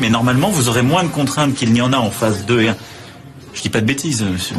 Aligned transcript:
Mais 0.00 0.10
normalement, 0.10 0.48
vous 0.50 0.68
aurez 0.68 0.82
moins 0.82 1.02
de 1.02 1.08
contraintes 1.08 1.54
qu'il 1.54 1.72
n'y 1.72 1.80
en 1.80 1.92
a 1.92 1.98
en 1.98 2.10
phase 2.10 2.44
2 2.46 2.62
et 2.62 2.68
1. 2.68 2.76
Je 3.54 3.62
dis 3.62 3.68
pas 3.68 3.80
de 3.80 3.86
bêtises, 3.86 4.22
monsieur. 4.22 4.56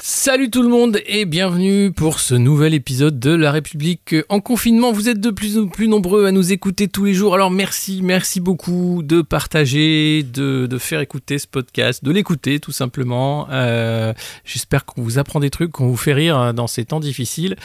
Salut 0.00 0.50
tout 0.50 0.62
le 0.62 0.68
monde 0.68 1.00
et 1.06 1.24
bienvenue 1.24 1.92
pour 1.92 2.20
ce 2.20 2.34
nouvel 2.34 2.74
épisode 2.74 3.18
de 3.18 3.34
La 3.34 3.50
République 3.50 4.14
en 4.28 4.40
confinement. 4.40 4.92
Vous 4.92 5.08
êtes 5.08 5.20
de 5.20 5.30
plus 5.30 5.58
en 5.58 5.66
plus 5.66 5.88
nombreux 5.88 6.26
à 6.26 6.32
nous 6.32 6.52
écouter 6.52 6.88
tous 6.88 7.04
les 7.04 7.14
jours. 7.14 7.34
Alors 7.34 7.50
merci, 7.50 8.00
merci 8.02 8.40
beaucoup 8.40 9.02
de 9.02 9.22
partager, 9.22 10.22
de, 10.22 10.68
faire 10.78 11.00
écouter 11.00 11.38
ce 11.38 11.46
podcast, 11.46 12.04
de 12.04 12.10
l'écouter 12.12 12.60
tout 12.60 12.72
simplement. 12.72 13.48
Euh, 13.50 14.12
J'espère 14.44 14.84
qu'on 14.84 15.02
vous 15.02 15.18
apprend 15.18 15.40
des 15.40 15.50
trucs, 15.50 15.72
qu'on 15.72 15.88
vous 15.88 15.96
fait 15.96 16.14
rire 16.14 16.54
dans 16.54 16.66
ces 16.66 16.84
temps 16.84 17.00
difficiles 17.00 17.56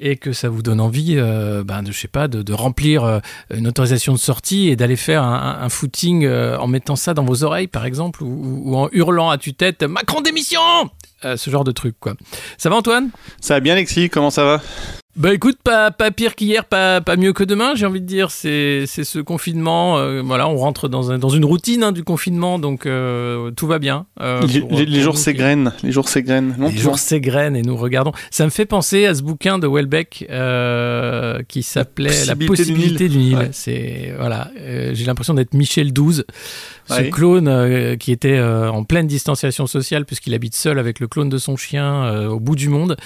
et 0.00 0.16
que 0.16 0.32
ça 0.32 0.48
vous 0.48 0.62
donne 0.62 0.80
envie, 0.80 1.14
euh, 1.16 1.62
ben, 1.62 1.82
de, 1.82 1.92
je 1.92 1.98
sais 1.98 2.08
pas, 2.08 2.26
de, 2.26 2.52
remplir 2.52 3.04
euh, 3.04 3.20
une 3.54 3.68
autorisation 3.68 4.12
de 4.12 4.18
sortie 4.18 4.68
et 4.68 4.76
d'aller 4.76 4.96
faire 4.96 5.22
un, 5.22 5.68
footing 5.68 6.24
euh, 6.24 6.58
en 6.58 6.66
mettant 6.66 6.96
ça 6.96 7.14
dans 7.14 7.24
vos 7.24 7.44
oreilles, 7.44 7.68
par 7.68 7.84
exemple, 7.84 8.24
ou, 8.24 8.62
ou 8.64 8.76
en 8.76 8.88
hurlant 8.92 9.30
à 9.30 9.38
tue-tête 9.38 9.82
Macron 9.82 10.22
démission 10.22 10.60
Ce 11.22 11.50
genre 11.50 11.59
de 11.64 11.72
truc, 11.72 11.94
quoi. 12.00 12.14
Ça 12.58 12.68
va, 12.70 12.76
Antoine? 12.76 13.10
Ça 13.40 13.54
va 13.54 13.60
bien, 13.60 13.74
Alexis? 13.74 14.10
Comment 14.10 14.30
ça 14.30 14.44
va? 14.44 14.62
Bah 15.16 15.34
écoute, 15.34 15.58
pas, 15.64 15.90
pas 15.90 16.12
pire 16.12 16.36
qu'hier, 16.36 16.64
pas, 16.64 17.00
pas 17.00 17.16
mieux 17.16 17.32
que 17.32 17.42
demain, 17.42 17.74
j'ai 17.74 17.84
envie 17.84 18.00
de 18.00 18.06
dire. 18.06 18.30
C'est 18.30 18.86
ce 18.86 19.18
confinement. 19.18 19.98
Euh, 19.98 20.22
voilà, 20.24 20.48
on 20.48 20.56
rentre 20.56 20.88
dans, 20.88 21.10
un, 21.10 21.18
dans 21.18 21.28
une 21.30 21.44
routine 21.44 21.82
hein, 21.82 21.90
du 21.90 22.04
confinement, 22.04 22.60
donc 22.60 22.86
euh, 22.86 23.50
tout 23.50 23.66
va 23.66 23.80
bien. 23.80 24.06
Euh, 24.20 24.46
les, 24.46 24.60
pour, 24.60 24.78
les, 24.78 24.86
les, 24.86 25.00
jours 25.00 25.18
s'égrènent, 25.18 25.72
les 25.82 25.90
jours 25.90 26.08
s'égrènent. 26.08 26.54
Les 26.60 26.76
jours 26.76 26.98
s'égrènent 26.98 27.56
et 27.56 27.62
nous 27.62 27.76
regardons. 27.76 28.12
Ça 28.30 28.44
me 28.44 28.50
fait 28.50 28.66
penser 28.66 29.04
à 29.04 29.14
ce 29.16 29.22
bouquin 29.22 29.58
de 29.58 29.66
Welbeck 29.66 30.28
qui 31.48 31.62
s'appelait 31.64 32.24
La 32.26 32.36
possibilité 32.36 33.08
du 33.08 33.18
Nil. 33.18 33.36
Ouais. 33.36 33.48
C'est 33.50 34.14
voilà, 34.16 34.52
j'ai 34.56 35.04
l'impression 35.04 35.34
d'être 35.34 35.54
Michel 35.54 35.92
XII, 35.92 36.22
ce 36.86 36.94
ouais. 36.94 37.10
clone 37.10 37.96
qui 37.98 38.12
était 38.12 38.40
en 38.40 38.84
pleine 38.84 39.08
distanciation 39.08 39.66
sociale 39.66 40.06
puisqu'il 40.06 40.34
habite 40.34 40.54
seul 40.54 40.78
avec 40.78 41.00
le 41.00 41.08
clone 41.08 41.28
de 41.28 41.38
son 41.38 41.56
chien 41.56 42.28
au 42.28 42.38
bout 42.38 42.54
du 42.54 42.68
monde 42.68 42.96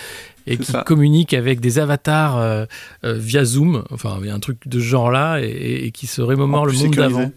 et 0.47 0.57
qui 0.57 0.73
ça. 0.73 0.83
communique 0.83 1.35
avec 1.35 1.61
des 1.61 1.79
avatars 1.79 2.39
euh, 2.39 2.67
euh, 3.05 3.15
via 3.15 3.45
Zoom, 3.45 3.85
enfin 3.91 4.19
il 4.21 4.27
y 4.27 4.31
a 4.31 4.35
un 4.35 4.41
truc 4.41 4.59
de 4.67 4.79
ce 4.79 4.85
genre-là, 4.85 5.41
et, 5.41 5.87
et, 5.87 5.91
qui 5.91 6.07
se 6.07 6.21
remémore 6.21 6.67
le 6.67 6.73
monde 6.73 6.95
d'avant. 6.95 7.31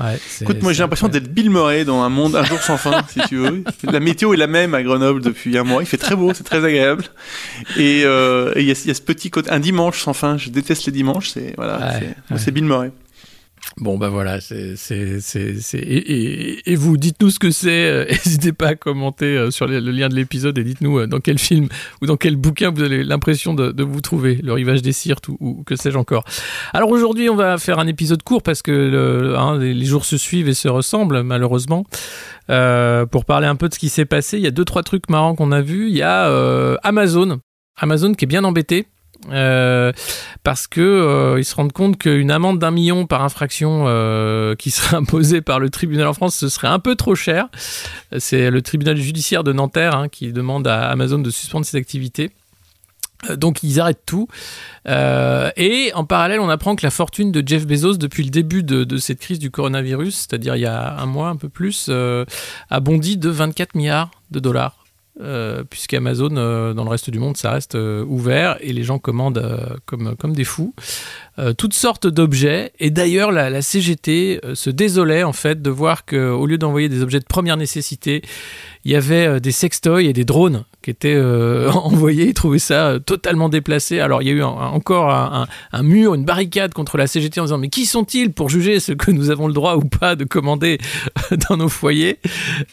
Ouais, 0.00 0.18
Écoute, 0.40 0.62
moi 0.62 0.72
j'ai 0.72 0.82
l'impression 0.82 1.08
d'être 1.08 1.28
Bill 1.28 1.50
Murray 1.50 1.84
dans 1.84 2.02
un 2.02 2.08
monde 2.08 2.34
un 2.34 2.42
jour 2.44 2.58
sans 2.58 2.76
fin, 2.76 3.02
si 3.08 3.20
tu 3.28 3.36
veux. 3.36 3.62
La 3.84 4.00
météo 4.00 4.32
est 4.32 4.38
la 4.38 4.46
même 4.46 4.74
à 4.74 4.82
Grenoble 4.82 5.20
depuis 5.20 5.56
un 5.56 5.64
mois. 5.64 5.82
Il 5.82 5.86
fait 5.86 5.98
très 5.98 6.16
beau, 6.16 6.32
c'est 6.34 6.44
très 6.44 6.64
agréable. 6.64 7.04
Et 7.76 8.00
il 8.00 8.06
euh, 8.06 8.52
y, 8.56 8.64
y, 8.64 8.90
a 8.90 8.94
ce 8.94 9.02
petit 9.02 9.30
côté, 9.30 9.50
un 9.50 9.60
dimanche 9.60 10.02
sans 10.02 10.14
fin. 10.14 10.38
Je 10.38 10.50
déteste 10.50 10.86
les 10.86 10.92
dimanches. 10.92 11.30
C'est 11.30 11.54
voilà, 11.56 12.00
ouais, 12.30 12.38
c'est 12.38 12.50
Bill 12.50 12.64
Murray. 12.64 12.90
Bon, 13.78 13.96
ben 13.96 14.08
voilà, 14.08 14.40
c'est. 14.40 14.74
Et, 15.74 16.76
vous, 16.76 16.96
dites-nous 16.96 17.30
ce 17.30 17.38
que 17.38 17.50
c'est. 17.50 18.06
N'hésitez 18.10 18.52
pas 18.52 18.68
à 18.68 18.74
commenter 18.74 19.36
euh, 19.36 19.50
sur 19.50 19.66
le, 19.66 19.78
lien 19.78 20.08
de 20.08 20.14
l'épisode 20.14 20.58
et 20.58 20.64
dites-nous 20.64 20.98
euh, 20.98 21.06
dans 21.06 21.20
quel 21.20 21.38
film 21.38 21.68
ou 22.00 22.06
dans 22.06 22.16
quel 22.16 22.36
bouquin 22.36 22.70
vous 22.70 22.82
avez 22.82 23.02
l'impression 23.02 23.54
de, 23.54 23.82
vous 23.82 24.00
trouver. 24.00 24.40
Le 24.42 24.52
rivage 24.52 24.82
des 24.82 24.92
Sirtes 24.92 25.28
ou, 25.28 25.62
que 25.64 25.76
sais-je 25.76 25.96
encore. 25.96 26.24
Alors 26.72 26.90
aujourd'hui, 26.90 27.30
on 27.30 27.36
va 27.36 27.56
faire 27.56 27.78
un 27.78 27.86
épisode 27.86 28.22
court 28.22 28.42
parce 28.42 28.62
que 28.62 29.34
hein, 29.36 29.58
les 29.58 29.84
jours 29.86 30.04
se 30.04 30.18
suivent 30.18 30.48
et 30.48 30.54
se 30.54 30.68
ressemblent, 30.68 31.22
malheureusement. 31.22 31.86
Euh, 32.50 33.06
pour 33.06 33.24
parler 33.24 33.46
un 33.46 33.56
peu 33.56 33.68
de 33.68 33.74
ce 33.74 33.78
qui 33.78 33.88
s'est 33.88 34.04
passé, 34.04 34.36
il 34.36 34.42
y 34.42 34.46
a 34.46 34.50
deux, 34.50 34.64
trois 34.64 34.82
trucs 34.82 35.08
marrants 35.08 35.34
qu'on 35.34 35.52
a 35.52 35.62
vus. 35.62 35.88
Il 35.88 35.96
y 35.96 36.02
a 36.02 36.28
euh, 36.28 36.76
Amazon. 36.82 37.40
Amazon 37.76 38.12
qui 38.14 38.24
est 38.24 38.28
bien 38.28 38.44
embêté 38.44 38.86
euh, 39.30 39.92
parce 40.42 40.66
que 40.66 40.80
euh, 40.80 41.38
ils 41.38 41.44
se 41.44 41.54
rendent 41.54 41.72
compte 41.72 41.98
qu'une 41.98 42.30
amende 42.30 42.58
d'un 42.58 42.70
million 42.70 43.06
par 43.06 43.22
infraction 43.22 43.84
euh, 43.86 44.54
qui 44.56 44.70
serait 44.70 44.96
imposée 44.98 45.40
par 45.40 45.60
le 45.60 45.70
tribunal 45.70 46.08
en 46.08 46.14
France, 46.14 46.34
ce 46.34 46.48
serait 46.48 46.68
un 46.68 46.78
peu 46.78 46.96
trop 46.96 47.14
cher. 47.14 47.48
C'est 48.18 48.50
le 48.50 48.62
tribunal 48.62 48.96
judiciaire 48.96 49.44
de 49.44 49.52
Nanterre 49.52 49.96
hein, 49.96 50.08
qui 50.08 50.32
demande 50.32 50.66
à 50.66 50.88
Amazon 50.88 51.18
de 51.18 51.30
suspendre 51.30 51.66
ses 51.66 51.76
activités. 51.76 52.30
Donc 53.36 53.62
ils 53.62 53.78
arrêtent 53.78 54.02
tout. 54.04 54.26
Et 54.84 55.92
en 55.94 56.04
parallèle, 56.04 56.40
on 56.40 56.48
apprend 56.48 56.74
que 56.74 56.84
la 56.84 56.90
fortune 56.90 57.30
de 57.30 57.46
Jeff 57.46 57.68
Bezos 57.68 57.96
depuis 57.96 58.24
le 58.24 58.30
début 58.30 58.64
de, 58.64 58.96
cette 58.96 59.20
crise 59.20 59.38
du 59.38 59.52
coronavirus, 59.52 60.16
c'est-à-dire 60.16 60.56
il 60.56 60.62
y 60.62 60.66
a 60.66 60.96
un 60.98 61.06
mois, 61.06 61.28
un 61.28 61.36
peu 61.36 61.48
plus, 61.48 61.88
a 61.88 62.80
bondi 62.80 63.18
de 63.18 63.28
24 63.30 63.76
milliards 63.76 64.10
de 64.32 64.40
dollars. 64.40 64.81
Euh, 65.22 65.62
puisqu'Amazon, 65.68 66.36
euh, 66.36 66.74
dans 66.74 66.82
le 66.82 66.90
reste 66.90 67.08
du 67.10 67.20
monde, 67.20 67.36
ça 67.36 67.52
reste 67.52 67.76
euh, 67.76 68.04
ouvert 68.04 68.56
et 68.60 68.72
les 68.72 68.82
gens 68.82 68.98
commandent 68.98 69.78
comme, 69.86 70.32
des 70.34 70.44
fous 70.44 70.74
toutes 71.56 71.74
sortes 71.74 72.06
d'objets. 72.06 72.72
Et 72.78 72.90
d'ailleurs, 72.90 73.32
la, 73.32 73.48
la, 73.48 73.62
CGT 73.62 74.40
se 74.54 74.70
désolait 74.70 75.22
en 75.22 75.32
fait 75.32 75.62
de 75.62 75.70
voir 75.70 76.04
qu'au 76.04 76.46
lieu 76.46 76.58
d'envoyer 76.58 76.88
des 76.88 77.02
objets 77.02 77.20
de 77.20 77.24
première 77.24 77.56
nécessité, 77.56 78.22
il 78.84 78.92
y 78.92 78.96
avait 78.96 79.40
des 79.40 79.52
sextoys 79.52 80.06
et 80.06 80.12
des 80.12 80.24
drones 80.24 80.64
qui 80.82 80.90
étaient 80.90 81.14
euh, 81.14 81.70
envoyés. 81.72 82.28
Ils 82.28 82.34
trouvaient 82.34 82.58
ça 82.58 82.98
totalement 83.04 83.48
déplacé. 83.48 84.00
Alors, 84.00 84.22
il 84.22 84.28
y 84.28 84.30
a 84.30 84.34
eu 84.34 84.42
un, 84.42 84.48
encore 84.48 85.10
un, 85.10 85.82
mur, 85.82 86.14
une 86.14 86.24
barricade 86.24 86.74
contre 86.74 86.98
la 86.98 87.06
CGT 87.06 87.40
en 87.40 87.44
disant 87.44 87.58
Mais 87.58 87.68
qui 87.68 87.86
sont-ils 87.86 88.32
pour 88.32 88.48
juger 88.48 88.80
ce 88.80 88.92
que 88.92 89.10
nous 89.10 89.30
avons 89.30 89.46
le 89.46 89.52
droit 89.52 89.76
ou 89.76 89.82
pas 89.82 90.16
de 90.16 90.24
commander 90.24 90.78
dans 91.48 91.56
nos 91.56 91.68
foyers? 91.68 92.18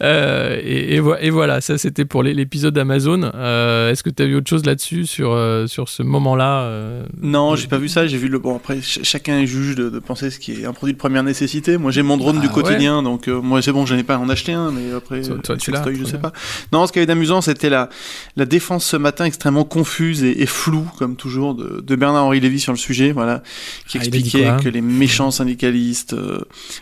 Euh, 0.01 0.59
et, 0.63 0.95
et, 0.95 1.01
et, 1.21 1.29
voilà, 1.29 1.61
ça 1.61 1.77
c'était 1.77 2.05
pour 2.05 2.23
l'épisode 2.23 2.73
d'Amazon. 2.73 3.31
Euh, 3.33 3.91
Est-ce 3.91 4.03
que 4.03 4.09
tu 4.09 4.23
as 4.23 4.25
vu 4.25 4.35
autre 4.35 4.49
chose 4.49 4.65
là-dessus, 4.65 5.05
sur, 5.05 5.31
euh, 5.31 5.67
sur 5.67 5.89
ce 5.89 6.03
moment-là 6.03 6.63
euh, 6.63 7.03
Non, 7.21 7.55
j'ai 7.55 7.67
pas 7.67 7.77
vu 7.77 7.87
ça. 7.87 8.07
J'ai 8.07 8.17
vu 8.17 8.27
le. 8.27 8.39
Bon, 8.39 8.55
après, 8.55 8.75
ch 8.75 8.99
chacun 9.03 9.39
est 9.39 9.47
juge 9.47 9.75
de, 9.75 9.89
de, 9.89 9.99
penser 9.99 10.29
ce 10.29 10.39
qui 10.39 10.53
est 10.53 10.65
un 10.65 10.73
produit 10.73 10.93
de 10.93 10.97
première 10.97 11.23
nécessité. 11.23 11.77
Moi, 11.77 11.91
j'ai 11.91 12.01
mon 12.01 12.17
drone 12.17 12.37
ah, 12.39 12.41
du 12.41 12.49
quotidien, 12.49 12.97
ouais. 12.97 13.03
donc 13.03 13.27
euh, 13.27 13.41
moi, 13.41 13.61
c'est 13.61 13.71
bon, 13.71 13.85
je 13.85 13.95
n'ai 13.95 14.03
pas 14.03 14.15
à 14.15 14.17
en 14.17 14.29
acheter 14.29 14.53
un, 14.53 14.71
mais 14.71 14.93
après, 14.95 15.21
toi, 15.21 15.37
toi 15.43 15.57
tu 15.57 15.71
l'as, 15.71 15.81
je 15.99 16.05
sais 16.05 16.17
pas. 16.17 16.33
Non, 16.71 16.87
ce 16.87 16.91
qui 16.91 16.99
avait 16.99 17.05
d'amusant, 17.05 17.41
c'était 17.41 17.69
la 17.69 17.89
la 18.35 18.45
défense 18.45 18.85
ce 18.85 18.97
matin 18.97 19.25
extrêmement 19.25 19.65
confuse 19.65 20.23
et, 20.23 20.41
et 20.41 20.45
floue, 20.45 20.87
comme 20.97 21.15
toujours, 21.15 21.55
de, 21.55 21.81
de 21.81 21.95
Bernard-Henri 21.95 22.39
Lévy 22.39 22.59
sur 22.59 22.71
le 22.71 22.77
sujet, 22.77 23.11
voilà, 23.11 23.43
qui 23.87 23.97
ah, 23.97 24.01
expliquait 24.01 24.51
que 24.63 24.69
les 24.69 24.81
méchants 24.81 25.31
syndicalistes 25.31 26.13
euh, 26.13 26.39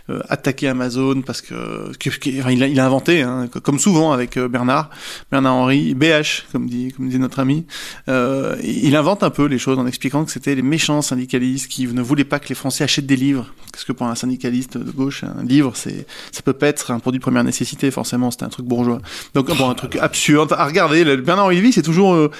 euh, 0.09 0.21
attaquaient 0.29 0.67
Amazon 0.67 1.21
parce 1.21 1.41
que, 1.41 1.91
que, 1.97 2.09
que 2.09 2.39
enfin, 2.39 2.51
il, 2.51 2.63
a, 2.63 2.67
il, 2.67 2.79
a, 2.79 2.85
inventé, 2.85 3.21
hein, 3.21 3.47
comme 3.63 3.79
souvent 3.79 4.11
avec 4.11 4.37
euh, 4.37 4.47
Bernard, 4.47 4.89
Bernard-Henri, 5.31 5.95
BH, 5.95 6.45
comme 6.51 6.67
dit, 6.67 6.93
comme 6.95 7.09
dit 7.09 7.19
notre 7.19 7.39
ami, 7.39 7.65
euh, 8.07 8.55
il 8.63 8.95
invente 8.95 9.23
un 9.23 9.29
peu 9.29 9.45
les 9.45 9.57
choses 9.59 9.79
en 9.79 9.87
expliquant 9.87 10.25
que 10.25 10.31
c'était 10.31 10.55
les 10.55 10.61
méchants 10.61 11.01
syndicalistes 11.01 11.67
qui 11.67 11.87
ne 11.87 12.01
voulaient 12.01 12.23
pas 12.23 12.39
que 12.39 12.49
les 12.49 12.55
Français 12.55 12.83
achètent 12.83 13.05
des 13.05 13.15
livres, 13.15 13.53
parce 13.71 13.83
que 13.83 13.91
pour 13.91 14.07
un 14.07 14.15
syndicaliste 14.15 14.77
de 14.77 14.91
gauche, 14.91 15.23
un 15.23 15.43
livre, 15.43 15.71
c'est, 15.75 16.05
ça 16.31 16.41
peut 16.41 16.53
pas 16.53 16.67
être 16.67 16.91
un 16.91 16.99
produit 16.99 17.19
de 17.19 17.23
première 17.23 17.43
nécessité, 17.43 17.91
forcément, 17.91 18.31
c'est 18.31 18.43
un 18.43 18.49
truc 18.49 18.65
bourgeois. 18.65 18.99
Donc, 19.33 19.55
bon, 19.55 19.69
un 19.69 19.75
truc 19.75 19.95
absurde. 19.97 20.53
À 20.57 20.65
regarder, 20.65 21.17
Bernard 21.17 21.49
Lévy, 21.49 21.71
c'est 21.71 21.81
toujours 21.81 22.13
euh, 22.13 22.31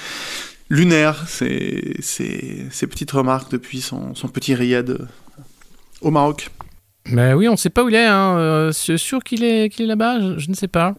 lunaire, 0.70 1.26
ces, 1.28 1.98
ces, 2.02 2.88
petites 2.88 3.12
remarques 3.12 3.52
depuis 3.52 3.82
son, 3.82 4.16
son 4.16 4.28
petit 4.28 4.56
riad 4.56 4.90
euh, 4.90 5.00
au 6.02 6.12
Maroc. 6.12 6.50
Mais 7.10 7.34
oui, 7.34 7.48
on 7.48 7.54
ne 7.54 7.58
sait 7.58 7.70
pas 7.70 7.84
où 7.84 7.90
il 7.90 7.96
est. 7.96 8.06
Hein. 8.06 8.38
Euh, 8.38 8.72
c'est 8.72 8.98
sûr 8.98 9.24
qu'il 9.24 9.44
est, 9.44 9.70
qu'il 9.70 9.86
est 9.86 9.88
là-bas? 9.88 10.20
Je, 10.20 10.40
je, 10.40 10.50
ne 10.50 10.56
sais 10.56 10.68
pas. 10.68 10.94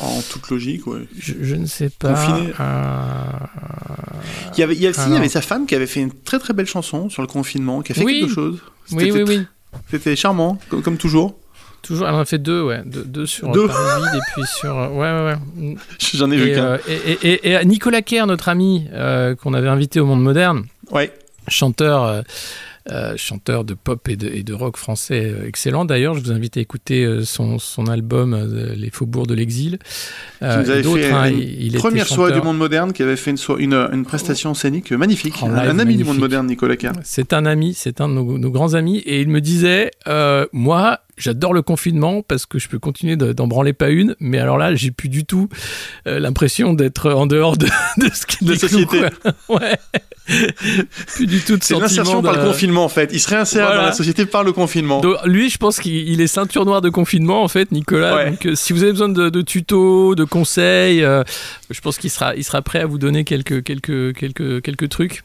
En 0.00 0.20
toute 0.22 0.48
logique, 0.50 0.86
ouais. 0.86 1.06
Je, 1.18 1.34
je 1.40 1.54
ne 1.54 1.66
sais 1.66 1.90
pas. 1.90 2.14
Confiné. 2.14 2.52
Euh... 2.58 3.24
Il 4.56 4.60
y 4.60 4.62
avait, 4.62 4.74
il 4.74 4.80
y, 4.80 4.86
avait, 4.86 4.96
ah, 4.98 5.06
il 5.08 5.14
y 5.14 5.16
avait 5.16 5.28
sa 5.28 5.42
femme 5.42 5.66
qui 5.66 5.74
avait 5.74 5.86
fait 5.86 6.00
une 6.00 6.12
très 6.12 6.38
très 6.38 6.52
belle 6.52 6.66
chanson 6.66 7.08
sur 7.08 7.22
le 7.22 7.28
confinement, 7.28 7.82
qui 7.82 7.92
a 7.92 7.94
fait 7.94 8.04
oui. 8.04 8.20
quelque 8.20 8.34
chose. 8.34 8.60
Oui, 8.92 9.12
oui, 9.12 9.22
oui. 9.26 9.46
C'était 9.90 10.16
charmant, 10.16 10.58
comme, 10.68 10.82
comme 10.82 10.96
toujours. 10.96 11.38
Toujours, 11.82 12.08
elle 12.08 12.14
en 12.14 12.20
a 12.20 12.24
fait 12.24 12.38
deux, 12.38 12.62
ouais, 12.62 12.82
deux, 12.84 13.04
deux 13.04 13.26
sur 13.26 13.50
deux. 13.52 13.66
Paris 13.66 14.02
vide 14.02 14.14
et 14.14 14.32
puis 14.32 14.42
sur, 14.46 14.74
ouais, 14.74 14.98
ouais, 14.98 15.36
ouais. 15.58 15.76
J'en 16.14 16.30
ai 16.30 16.36
vu 16.36 16.52
qu'un. 16.54 16.64
Euh, 16.64 16.78
et, 16.88 17.28
et, 17.28 17.52
et, 17.52 17.64
Nicolas 17.64 18.02
Kerr, 18.02 18.26
notre 18.26 18.48
ami 18.48 18.86
euh, 18.92 19.34
qu'on 19.34 19.54
avait 19.54 19.68
invité 19.68 20.00
au 20.00 20.06
Monde 20.06 20.22
Moderne, 20.22 20.64
ouais. 20.92 21.12
chanteur. 21.48 22.04
Euh, 22.04 22.22
euh, 22.90 23.14
chanteur 23.16 23.64
de 23.64 23.74
pop 23.74 24.08
et 24.08 24.16
de, 24.16 24.26
et 24.26 24.42
de 24.42 24.54
rock 24.54 24.76
français 24.78 25.22
euh, 25.26 25.46
excellent. 25.46 25.84
D'ailleurs, 25.84 26.14
je 26.14 26.20
vous 26.20 26.32
invite 26.32 26.56
à 26.56 26.60
écouter 26.60 27.04
euh, 27.04 27.24
son, 27.24 27.58
son 27.58 27.86
album 27.86 28.32
euh, 28.32 28.74
Les 28.74 28.90
Faubourgs 28.90 29.26
de 29.26 29.34
l'exil. 29.34 29.78
Euh, 30.42 30.62
vous 30.62 30.70
avez 30.70 30.82
fait 30.82 31.12
hein, 31.12 31.28
il, 31.28 31.74
première 31.74 32.06
soirée 32.06 32.32
du 32.32 32.40
monde 32.40 32.56
moderne 32.56 32.92
qui 32.92 33.02
avait 33.02 33.16
fait 33.16 33.32
une, 33.32 33.38
une, 33.58 33.88
une 33.92 34.04
prestation 34.04 34.54
scénique 34.54 34.92
magnifique. 34.92 35.42
Un, 35.42 35.54
un, 35.54 35.58
ami 35.58 35.76
magnifique. 35.76 35.98
du 35.98 36.04
monde 36.04 36.18
moderne, 36.18 36.46
Nicolas 36.46 36.76
Kerr. 36.76 36.92
C'est 37.04 37.34
un 37.34 37.44
ami, 37.44 37.74
c'est 37.74 38.00
un 38.00 38.08
de 38.08 38.14
nos, 38.14 38.38
nos, 38.38 38.50
grands 38.50 38.72
amis, 38.72 38.98
et 38.98 39.20
il 39.20 39.28
me 39.28 39.40
disait, 39.40 39.90
moi, 40.52 41.00
j'adore 41.20 41.52
le 41.52 41.62
confinement 41.62 42.22
parce 42.22 42.46
que 42.46 42.58
je 42.58 42.68
peux 42.68 42.78
continuer 42.78 43.16
d'en 43.16 43.46
branler 43.46 43.72
pas 43.72 43.90
une, 43.90 44.16
mais 44.20 44.38
alors 44.38 44.58
là, 44.58 44.74
j'ai 44.74 44.90
plus 44.90 45.08
du 45.08 45.24
tout 45.24 45.48
l'impression 46.06 46.72
d'être 46.72 47.12
en 47.12 47.26
dehors 47.26 47.56
de, 47.56 47.66
ce 48.12 48.26
qui 48.26 48.44
de 48.44 48.54
société. 48.54 49.00
ouais. 49.48 49.78
plus 51.14 51.26
du 51.26 51.40
tout 51.40 51.56
de 51.56 51.62
C'est 51.62 51.78
l'insertion 51.78 52.22
par 52.22 52.36
le 52.36 52.44
confinement 52.44 52.84
en 52.84 52.88
fait. 52.88 53.10
Il 53.12 53.20
se 53.20 53.28
réinsère 53.28 53.68
dans 53.70 53.82
la 53.82 53.92
société 53.92 54.26
par 54.26 54.44
le 54.44 54.52
confinement. 54.52 55.02
lui, 55.24 55.50
je 55.50 55.58
pense 55.58 55.78
qu'il 55.78 56.20
est 56.20 56.26
ceinture 56.26 56.64
noire 56.64 56.80
de 56.80 56.90
confinement 56.90 57.42
en 57.42 57.48
fait, 57.48 57.72
Nicolas. 57.72 58.30
Donc, 58.30 58.48
si 58.54 58.72
vous 58.72 58.82
avez 58.82 58.92
besoin 58.92 59.08
de, 59.08 59.42
tutos, 59.42 60.14
de 60.14 60.24
conseils, 60.24 61.00
je 61.00 61.80
pense 61.80 61.98
qu'il 61.98 62.10
sera, 62.10 62.34
il 62.34 62.44
sera 62.44 62.62
prêt 62.62 62.80
à 62.80 62.86
vous 62.86 62.98
donner 62.98 63.24
quelques, 63.24 63.62
quelques, 63.62 64.14
quelques, 64.16 64.62
quelques 64.62 64.88
trucs. 64.88 65.22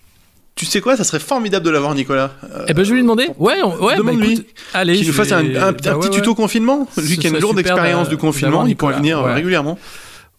Tu 0.55 0.65
sais 0.65 0.79
quoi, 0.79 0.95
ça 0.95 1.03
serait 1.03 1.19
formidable 1.19 1.65
de 1.65 1.69
l'avoir, 1.69 1.93
Nicolas. 1.95 2.31
eh 2.67 2.73
ben, 2.73 2.83
je 2.83 2.89
vais 2.89 2.95
lui 2.95 3.01
demander. 3.01 3.27
Ouais, 3.37 3.61
ouais. 3.61 3.97
Demande-lui. 3.97 4.37
Bah, 4.37 4.43
allez, 4.73 4.95
qu'il 4.95 5.07
nous 5.07 5.13
fasse 5.13 5.33
un, 5.33 5.43
bah 5.43 5.73
petit 5.73 6.09
tuto 6.09 6.33
confinement. 6.33 6.87
Lui 6.97 7.17
qui 7.17 7.27
a 7.27 7.29
une 7.29 7.39
lourde 7.39 7.59
expérience 7.59 8.07
du 8.09 8.17
confinement, 8.17 8.65
il 8.65 8.75
pourrait 8.75 8.95
venir 8.95 9.21
régulièrement. 9.23 9.77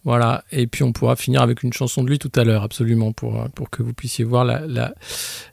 Voilà, 0.06 0.44
et 0.52 0.68
puis 0.68 0.84
on 0.84 0.92
pourra 0.92 1.16
finir 1.16 1.42
avec 1.42 1.64
une 1.64 1.72
chanson 1.72 2.04
de 2.04 2.08
lui 2.08 2.20
tout 2.20 2.30
à 2.36 2.44
l'heure, 2.44 2.62
absolument, 2.62 3.10
pour, 3.10 3.44
pour 3.56 3.70
que 3.70 3.82
vous 3.82 3.92
puissiez 3.92 4.24
voir 4.24 4.44
la, 4.44 4.60
la, 4.64 4.94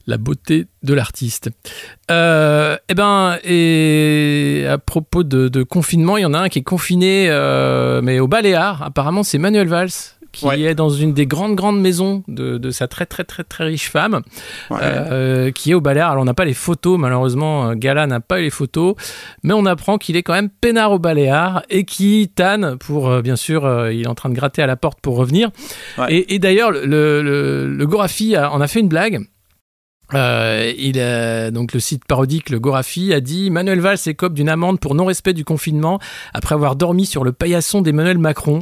la 0.05 0.17
beauté 0.19 0.67
de 0.83 0.93
l'artiste. 0.93 1.49
Euh, 2.11 2.77
eh 2.87 2.93
ben, 2.93 3.39
et 3.43 4.67
à 4.69 4.77
propos 4.77 5.23
de, 5.23 5.47
de, 5.47 5.63
confinement, 5.63 6.17
il 6.17 6.21
y 6.21 6.25
en 6.25 6.35
a 6.35 6.37
un 6.37 6.49
qui 6.49 6.59
est 6.59 6.63
confiné, 6.63 7.29
euh, 7.31 8.03
mais 8.03 8.19
au 8.19 8.27
Baléares. 8.27 8.83
Apparemment, 8.83 9.23
c'est 9.23 9.39
Manuel 9.39 9.67
Valls 9.67 9.89
qui 10.33 10.47
est 10.65 10.75
dans 10.75 10.89
une 10.89 11.13
des 11.13 11.25
grandes 11.25 11.55
grandes 11.55 11.79
maisons 11.79 12.23
de, 12.27 12.57
de 12.57 12.71
sa 12.71 12.89
très 12.89 13.05
très 13.05 13.23
très 13.23 13.43
très 13.43 13.63
riche 13.63 13.89
femme, 13.89 14.21
euh, 14.71 15.51
qui 15.51 15.71
est 15.71 15.73
au 15.73 15.79
Baléares. 15.79 16.11
Alors 16.11 16.23
on 16.23 16.25
n'a 16.25 16.33
pas 16.33 16.43
les 16.43 16.53
photos, 16.53 16.99
malheureusement, 16.99 17.69
euh, 17.69 17.75
Gala 17.75 18.07
n'a 18.07 18.19
pas 18.19 18.41
les 18.41 18.49
photos, 18.49 18.95
mais 19.43 19.53
on 19.53 19.65
apprend 19.65 19.97
qu'il 19.97 20.17
est 20.17 20.23
quand 20.23 20.33
même 20.33 20.49
peinard 20.49 20.91
au 20.91 20.99
Baléares 20.99 21.63
et 21.69 21.85
qui 21.85 22.29
tanne 22.35 22.77
pour, 22.77 23.09
euh, 23.09 23.21
bien 23.21 23.37
sûr, 23.37 23.89
il 23.91 24.01
est 24.01 24.07
en 24.07 24.15
train 24.15 24.29
de 24.29 24.35
gratter 24.35 24.61
à 24.61 24.67
la 24.67 24.75
porte 24.75 24.99
pour 24.99 25.15
revenir. 25.15 25.51
Et, 26.09 26.35
et 26.35 26.39
d'ailleurs, 26.39 26.71
le, 26.71 27.21
le, 27.21 27.73
le 27.73 27.87
Gorafi 27.87 28.37
en 28.37 28.59
a 28.59 28.67
fait 28.67 28.79
une 28.81 28.89
blague. 28.89 29.21
Euh, 30.13 30.71
il 30.77 30.99
a, 30.99 31.49
donc 31.49 31.73
le 31.73 31.79
site 31.79 32.05
parodique 32.05 32.49
Le 32.51 32.59
Gorafi 32.59 33.13
a 33.13 33.19
dit 33.21 33.49
Manuel 33.49 33.79
Valls 33.79 33.97
écope 34.05 34.33
d'une 34.33 34.49
amende 34.49 34.79
pour 34.79 34.93
non-respect 34.93 35.33
du 35.33 35.43
confinement 35.43 35.97
après 36.33 36.53
avoir 36.53 36.75
dormi 36.75 37.05
sur 37.05 37.23
le 37.23 37.31
paillasson 37.31 37.81
d'Emmanuel 37.81 38.17
Macron. 38.19 38.59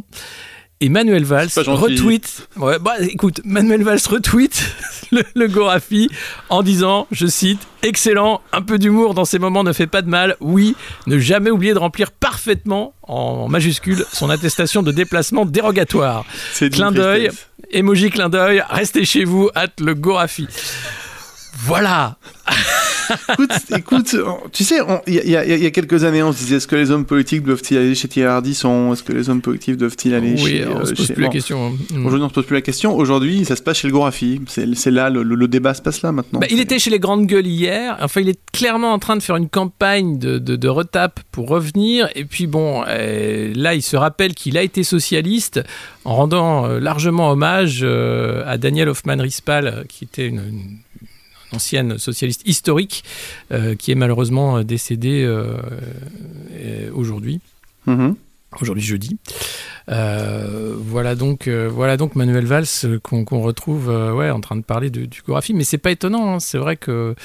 Et 0.83 0.89
Manuel 0.89 1.23
Valls 1.23 1.49
retweet. 1.57 2.47
Ouais, 2.57 2.79
bah 2.79 2.95
écoute, 3.01 3.39
Manuel 3.45 3.83
Valls 3.83 3.99
retweet 4.09 4.63
le, 5.11 5.23
le, 5.35 5.47
Gorafi 5.47 6.09
en 6.49 6.63
disant, 6.63 7.07
je 7.11 7.27
cite, 7.27 7.59
excellent, 7.83 8.41
un 8.51 8.63
peu 8.63 8.79
d'humour 8.79 9.13
dans 9.13 9.23
ces 9.23 9.37
moments 9.37 9.63
ne 9.63 9.73
fait 9.73 9.85
pas 9.85 10.01
de 10.01 10.09
mal. 10.09 10.37
Oui, 10.39 10.75
ne 11.05 11.19
jamais 11.19 11.51
oublier 11.51 11.75
de 11.75 11.79
remplir 11.79 12.11
parfaitement, 12.11 12.95
en 13.03 13.47
majuscule, 13.47 14.03
son 14.11 14.31
attestation 14.31 14.81
de 14.81 14.91
déplacement 14.91 15.45
dérogatoire. 15.45 16.25
C'est 16.51 16.71
clin 16.71 16.91
d'œil, 16.91 17.29
emoji 17.69 18.09
clin 18.09 18.29
d'œil, 18.29 18.63
restez 18.67 19.05
chez 19.05 19.23
vous, 19.23 19.51
hâte 19.55 19.79
le 19.81 19.93
Gorafi. 19.93 20.47
Voilà 21.59 22.17
écoute, 23.29 23.51
écoute, 23.75 24.15
tu 24.51 24.63
sais, 24.63 24.79
il 25.07 25.13
y, 25.13 25.31
y, 25.31 25.35
a 25.65 25.71
quelques 25.71 26.03
années, 26.03 26.23
on 26.23 26.31
se 26.31 26.39
disait 26.39 26.57
est-ce 26.57 26.67
que 26.67 26.75
les 26.75 26.91
hommes 26.91 27.05
politiques 27.05 27.43
doivent-ils 27.43 27.77
aller 27.77 27.95
chez 27.95 28.07
Thierry 28.07 28.29
Ardisson 28.29 28.93
Est-ce 28.93 29.03
que 29.03 29.13
les 29.13 29.29
hommes 29.29 29.41
politiques 29.41 29.77
doivent-ils 29.77 30.13
aller 30.13 30.33
oui, 30.33 30.57
chez. 30.57 30.67
on 30.67 30.85
se 30.85 30.93
pose 30.93 31.11
plus 31.11 31.23
la 31.23 31.29
question. 31.29 31.67
Hein. 31.67 31.71
Mm. 31.93 32.05
Aujourd'hui, 32.05 32.25
on 32.25 32.29
se 32.29 32.33
pose 32.33 32.45
plus 32.45 32.55
la 32.55 32.61
question. 32.61 32.95
Aujourd'hui, 32.95 33.45
ça 33.45 33.55
se 33.55 33.61
passe 33.61 33.79
chez 33.79 33.87
le 33.87 33.93
Gorafi. 33.93 34.41
C'est 34.47 34.91
là, 34.91 35.09
le, 35.09 35.47
débat 35.47 35.73
se 35.73 35.81
passe 35.81 36.01
là 36.01 36.11
maintenant. 36.11 36.39
Bah, 36.39 36.47
il 36.49 36.59
était 36.59 36.79
chez 36.79 36.89
les 36.89 36.99
grandes 36.99 37.25
gueules 37.25 37.47
hier. 37.47 37.97
Enfin, 38.01 38.21
il 38.21 38.29
est 38.29 38.39
clairement 38.53 38.93
en 38.93 38.99
train 38.99 39.15
de 39.15 39.23
faire 39.23 39.35
une 39.35 39.49
campagne 39.49 40.17
de, 40.17 40.37
de, 40.37 40.67
retape 40.67 41.19
pour 41.31 41.47
revenir. 41.49 42.09
Et 42.15 42.25
puis, 42.25 42.47
bon, 42.47 42.83
euh, 42.87 43.51
là, 43.55 43.73
il 43.73 43.81
se 43.81 43.97
rappelle 43.97 44.33
qu'il 44.33 44.57
a 44.57 44.61
été 44.61 44.83
socialiste 44.83 45.61
en 46.05 46.15
rendant 46.15 46.65
euh, 46.65 46.79
largement 46.79 47.31
hommage 47.31 47.79
euh, 47.83 48.43
à 48.45 48.57
Daniel 48.57 48.89
Hoffmann-Rispal, 48.89 49.85
qui 49.87 50.05
était 50.05 50.27
une 50.27 50.77
ancienne 51.53 51.97
socialiste 51.97 52.41
historique, 52.45 53.03
euh, 53.51 53.75
qui 53.75 53.91
est 53.91 53.95
malheureusement 53.95 54.57
euh, 54.57 54.63
décédée 54.63 55.23
euh, 55.23 55.57
aujourd'hui. 56.93 57.39
Mhm. 57.85 58.15
Aujourd'hui 58.61 58.83
jeudi. 58.83 59.17
voilà 59.87 61.15
donc, 61.15 61.47
voilà 61.47 61.95
donc 61.95 62.15
Manuel 62.15 62.45
Valls 62.45 62.99
qu'on 63.01 63.41
retrouve 63.41 63.87
ouais, 63.87 64.29
en 64.29 64.41
train 64.41 64.57
de 64.57 64.61
parler 64.61 64.89
de, 64.89 65.05
du 65.05 65.21
Gorafi, 65.25 65.53
mais 65.53 65.63
c'est 65.63 65.77
pas 65.77 65.91
étonnant. 65.91 66.33
Hein. 66.33 66.39
c'est 66.41 66.57
vrai 66.57 66.75
que 66.75 67.15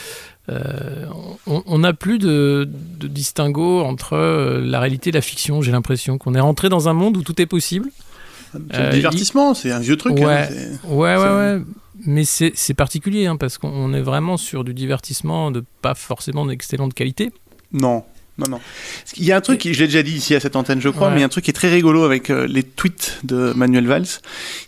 on 0.48 1.78
n'a 1.80 1.92
plus 1.94 2.20
de, 2.20 2.68
de, 2.70 3.08
distinguo 3.08 3.80
entre 3.80 4.16
la 4.62 4.78
réalité 4.78 5.10
et 5.10 5.12
la 5.12 5.20
fiction. 5.20 5.62
J'ai 5.62 5.72
l'impression 5.72 6.16
qu'on 6.16 6.36
est 6.36 6.40
rentré 6.40 6.68
dans 6.68 6.88
un 6.88 6.92
monde 6.92 7.16
où 7.16 7.22
tout 7.22 7.42
est 7.42 7.46
possible. 7.46 7.90
Le 8.54 8.90
divertissement, 8.92 9.54
c'est 9.54 9.72
un 9.72 9.80
vieux 9.80 9.96
truc. 9.96 10.20
Hein, 10.20 10.46
ouais, 10.84 11.16
ouais, 11.16 11.16
ouais, 11.16 11.60
mais 12.04 12.24
c'est 12.24 12.74
particulier 12.74 13.26
hein, 13.26 13.36
parce 13.36 13.58
qu'on 13.58 13.92
est 13.94 14.02
vraiment 14.02 14.36
sur 14.36 14.64
du 14.64 14.74
divertissement 14.74 15.50
de 15.50 15.64
pas 15.82 15.94
forcément 15.94 16.44
d'excellente 16.46 16.94
qualité. 16.94 17.32
Non, 17.72 18.04
non, 18.38 18.46
non. 18.50 18.60
Il 19.16 19.24
y 19.24 19.32
a 19.32 19.36
un 19.36 19.40
truc, 19.40 19.62
je 19.62 19.78
l'ai 19.78 19.86
déjà 19.86 20.02
dit 20.02 20.12
ici 20.12 20.34
à 20.34 20.40
cette 20.40 20.56
antenne, 20.56 20.80
je 20.80 20.88
crois, 20.88 21.10
mais 21.10 21.16
il 21.16 21.20
y 21.20 21.22
a 21.22 21.26
un 21.26 21.30
truc 21.30 21.44
qui 21.44 21.50
est 21.50 21.54
très 21.54 21.70
rigolo 21.70 22.04
avec 22.04 22.30
euh, 22.30 22.46
les 22.46 22.62
tweets 22.62 23.20
de 23.24 23.52
Manuel 23.54 23.86
Valls. 23.86 24.06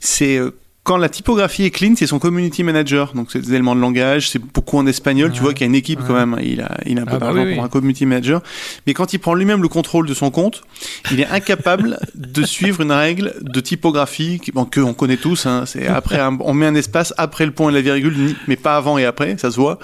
C'est 0.01 0.39
euh, 0.39 0.57
quand 0.89 0.97
la 0.97 1.11
typographie 1.11 1.65
est 1.65 1.71
clean, 1.71 1.93
c'est 1.97 2.07
son 2.07 2.19
community 2.19 2.63
manager. 2.63 3.13
Donc, 3.13 3.29
c'est 3.31 3.41
des 3.41 3.51
éléments 3.51 3.77
de 3.77 3.81
langage, 3.81 4.31
c'est 4.31 4.39
beaucoup 4.39 4.79
en 4.79 4.87
espagnol. 4.87 5.31
Tu 5.33 5.43
vois 5.43 5.53
qu'il 5.53 5.61
y 5.61 5.65
a 5.65 5.67
une 5.67 5.75
équipe 5.75 6.01
quand 6.07 6.15
même. 6.15 6.39
Il 6.43 6.63
a, 6.63 6.79
il 6.87 6.99
a 6.99 7.03
un 7.03 7.05
peu 7.05 7.17
ah 7.17 7.19
bah 7.19 7.27
d'argent 7.35 7.55
pour 7.55 7.63
un 7.63 7.69
community 7.69 8.07
manager. 8.07 8.41
Mais 8.87 8.95
quand 8.95 9.13
il 9.13 9.19
prend 9.19 9.35
lui-même 9.35 9.61
le 9.61 9.69
contrôle 9.69 10.07
de 10.07 10.15
son 10.15 10.31
compte, 10.31 10.63
il 11.13 11.21
est 11.21 11.27
incapable 11.27 11.99
de 12.15 12.43
suivre 12.43 12.81
une 12.81 12.93
règle 12.93 13.35
de 13.43 13.61
typographie 13.61 14.41
bon, 14.55 14.65
que 14.65 14.81
on 14.81 14.95
connaît 14.95 15.19
tous. 15.19 15.45
Hein. 15.45 15.65
C'est 15.67 15.87
après, 15.87 16.23
on 16.41 16.55
met 16.55 16.65
un 16.65 16.75
espace 16.75 17.13
après 17.19 17.45
le 17.45 17.53
point 17.53 17.69
et 17.69 17.75
la 17.75 17.83
virgule, 17.83 18.35
mais 18.47 18.57
pas 18.57 18.79
avant 18.79 18.97
et 18.97 19.05
après. 19.05 19.37
Ça 19.37 19.51
se 19.51 19.57
voit. 19.57 19.79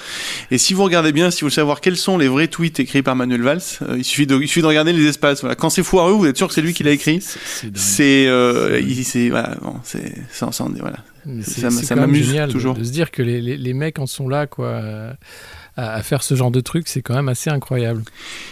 Et 0.51 0.57
si 0.57 0.73
vous 0.73 0.85
regardez 0.85 1.13
bien, 1.13 1.31
si 1.31 1.43
vous 1.43 1.49
voulez 1.49 1.55
savoir 1.55 1.83
quels 1.83 1.99
sont 1.99 2.17
les 2.17 2.29
vrais 2.29 2.49
tweets 2.49 2.81
écrits 2.81 3.03
par 3.03 3.15
Manuel 3.15 3.43
Valls, 3.43 3.61
euh, 3.83 3.99
il 3.99 4.05
suffit 4.05 4.27
de, 4.27 4.41
il 4.41 4.49
suffit 4.49 4.63
de 4.63 4.69
regarder 4.69 4.95
les 4.95 5.07
espaces. 5.07 5.43
Voilà. 5.43 5.55
Quand 5.55 5.69
c'est 5.69 5.83
foireux, 5.83 6.13
vous 6.13 6.25
êtes 6.25 6.39
sûr 6.39 6.49
que 6.49 6.55
c'est 6.55 6.63
lui 6.63 6.73
qui 6.73 6.83
l'a 6.83 6.93
écrit. 6.93 7.21
C'est, 7.75 8.27
euh, 8.27 8.81
c'est, 9.05 9.29
voilà, 9.29 9.55
bon, 9.61 9.75
c'est, 9.85 10.15
voilà. 10.81 10.94
Ça, 11.43 11.97
m'amuse 11.97 12.37
toujours. 12.51 12.75
De, 12.75 12.85
se 12.85 12.91
dire 12.91 13.11
que 13.11 13.23
les, 13.23 13.41
les, 13.41 13.75
mecs 13.75 13.99
en 13.99 14.07
sont 14.07 14.29
là, 14.29 14.47
quoi. 14.47 14.83
À, 15.77 16.03
faire 16.03 16.23
ce 16.23 16.37
genre 16.37 16.53
de 16.53 16.61
truc, 16.61 16.87
c'est 16.87 17.03
quand 17.03 17.15
même 17.15 17.29
assez 17.29 17.51
incroyable. 17.51 18.03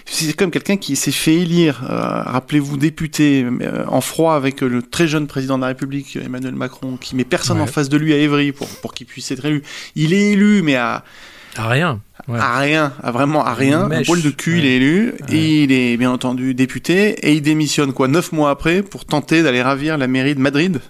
C'est 0.07 0.33
comme 0.35 0.51
quelqu'un 0.51 0.77
qui 0.77 0.97
s'est 0.97 1.13
fait 1.13 1.37
élire, 1.37 1.85
euh, 1.85 2.23
rappelez-vous, 2.23 2.77
député, 2.77 3.45
euh, 3.45 3.85
en 3.87 4.01
froid 4.01 4.35
avec 4.35 4.61
le 4.61 4.83
très 4.83 5.07
jeune 5.07 5.29
président 5.29 5.57
de 5.57 5.61
la 5.61 5.69
République, 5.69 6.17
Emmanuel 6.17 6.57
Macron, 6.57 6.97
qui 6.97 7.15
met 7.15 7.25
personne 7.25 7.61
en 7.61 7.67
face 7.67 7.89
de 7.89 7.97
lui 7.97 8.13
à 8.13 8.17
Évry 8.17 8.51
pour, 8.51 8.69
pour 8.81 8.93
qu'il 8.93 9.07
puisse 9.07 9.31
être 9.31 9.45
élu. 9.45 9.63
Il 9.95 10.13
est 10.15 10.33
élu, 10.33 10.63
mais 10.63 10.75
à. 10.75 11.05
À 11.57 11.69
rien. 11.69 12.01
À 12.29 12.59
rien, 12.59 12.93
à 13.03 13.11
vraiment 13.11 13.45
à 13.45 13.55
rien. 13.55 13.91
Un 13.91 14.03
poil 14.03 14.23
de 14.23 14.31
cul, 14.31 14.59
il 14.59 14.67
est 14.67 14.77
élu. 14.77 15.15
Et 15.29 15.65
il 15.65 15.73
est 15.73 15.97
bien 15.97 16.11
entendu 16.11 16.55
député. 16.55 17.11
Et 17.27 17.35
il 17.35 17.43
démissionne, 17.43 17.93
quoi, 17.93 18.09
neuf 18.09 18.33
mois 18.33 18.51
après, 18.51 18.83
pour 18.83 19.05
tenter 19.05 19.43
d'aller 19.43 19.63
ravir 19.63 19.99
la 19.99 20.07
mairie 20.07 20.35
de 20.35 20.41
Madrid. 20.41 20.81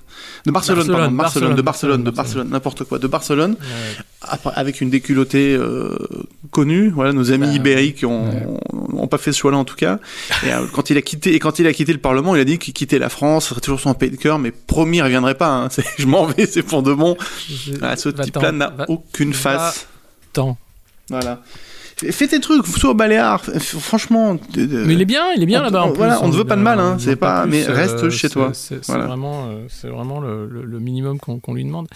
De 0.44 0.50
Barcelone, 0.50 0.86
pardon, 0.88 1.10
Barcelone, 1.12 1.54
de 1.54 1.62
Barcelone, 1.62 2.04
de 2.04 2.10
Barcelone, 2.10 2.48
n'importe 2.50 2.84
quoi, 2.84 2.98
de 2.98 3.06
Barcelone, 3.06 3.56
avec 4.54 4.80
une 4.80 4.90
déculottée 4.90 5.54
euh, 5.54 5.96
connue. 6.50 6.90
Voilà, 6.90 7.12
nos 7.12 7.30
amis 7.32 7.46
bah, 7.46 7.54
ibériques 7.54 8.04
ont, 8.04 8.58
ont, 8.92 9.06
pas 9.06 9.18
fait 9.18 9.32
ce 9.32 9.38
choix-là 9.38 9.58
en 9.58 9.64
tout 9.64 9.76
cas. 9.76 10.00
Et 10.44 10.52
euh, 10.52 10.66
quand 10.72 10.90
il 10.90 10.96
a 10.96 11.02
quitté, 11.02 11.34
et 11.34 11.38
quand 11.38 11.58
il 11.60 11.66
a 11.66 11.72
quitté 11.72 11.92
le 11.92 12.00
Parlement, 12.00 12.34
il 12.34 12.40
a 12.40 12.44
dit 12.44 12.58
qu'il 12.58 12.74
quittait 12.74 12.98
la 12.98 13.08
France, 13.08 13.48
serait 13.48 13.60
toujours 13.60 13.80
son 13.80 13.94
pays 13.94 14.10
de 14.10 14.16
cœur, 14.16 14.38
mais 14.38 14.50
promis, 14.50 14.98
il 14.98 15.02
reviendrait 15.02 15.36
pas. 15.36 15.48
Hein. 15.48 15.68
Je 15.98 16.06
m'en 16.06 16.26
vais, 16.26 16.46
c'est 16.46 16.62
pour 16.62 16.82
de 16.82 16.92
bon. 16.92 17.16
Ah, 17.80 17.96
ce 17.96 18.08
type-là 18.08 18.52
n'a 18.52 18.74
aucune 18.88 19.32
face. 19.32 19.86
Tant. 20.32 20.56
Voilà. 21.12 21.42
Fais 22.10 22.26
tes 22.26 22.40
trucs, 22.40 22.64
au 22.84 22.94
Baléares, 22.94 23.44
franchement. 23.60 24.36
Mais 24.56 24.94
il 24.94 25.00
est 25.00 25.04
bien, 25.04 25.32
il 25.36 25.42
est 25.42 25.46
bien 25.46 25.62
là-bas. 25.62 25.92
Voilà, 25.94 26.20
on 26.22 26.28
ne 26.28 26.34
veut 26.34 26.44
pas 26.44 26.56
de 26.56 26.62
mal, 26.62 26.80
hein, 26.80 26.96
c'est 26.98 27.16
pas, 27.16 27.46
mais 27.46 27.64
reste 27.64 28.02
euh, 28.02 28.10
chez 28.10 28.28
toi. 28.28 28.50
C'est 28.54 28.84
vraiment, 28.86 29.46
euh, 29.48 29.66
c'est 29.68 29.88
vraiment 29.88 30.20
le, 30.20 30.80
minimum 30.80 31.18
qu'on 31.20 31.54
lui 31.54 31.64
demande. 31.64 31.86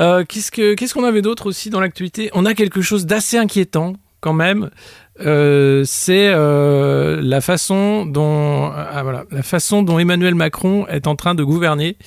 Euh, 0.00 0.24
qu'est-ce 0.24 0.94
qu'on 0.94 1.04
avait 1.04 1.22
d'autre 1.22 1.46
aussi 1.46 1.70
dans 1.70 1.80
l'actualité? 1.80 2.30
On 2.32 2.44
a 2.44 2.54
quelque 2.54 2.80
chose 2.80 3.06
d'assez 3.06 3.38
inquiétant 3.38 3.92
quand 4.20 4.32
même. 4.32 4.70
c'est 5.18 6.32
la 6.32 7.40
façon 7.40 8.06
dont 8.06 8.72
ah, 8.74 9.02
voilà, 9.02 9.24
la 9.30 9.42
façon 9.42 9.82
dont 9.82 9.98
Emmanuel 9.98 10.34
Macron 10.34 10.86
est 10.88 11.06
en 11.06 11.14
train 11.14 11.34
de 11.34 11.44
gouverner. 11.44 11.98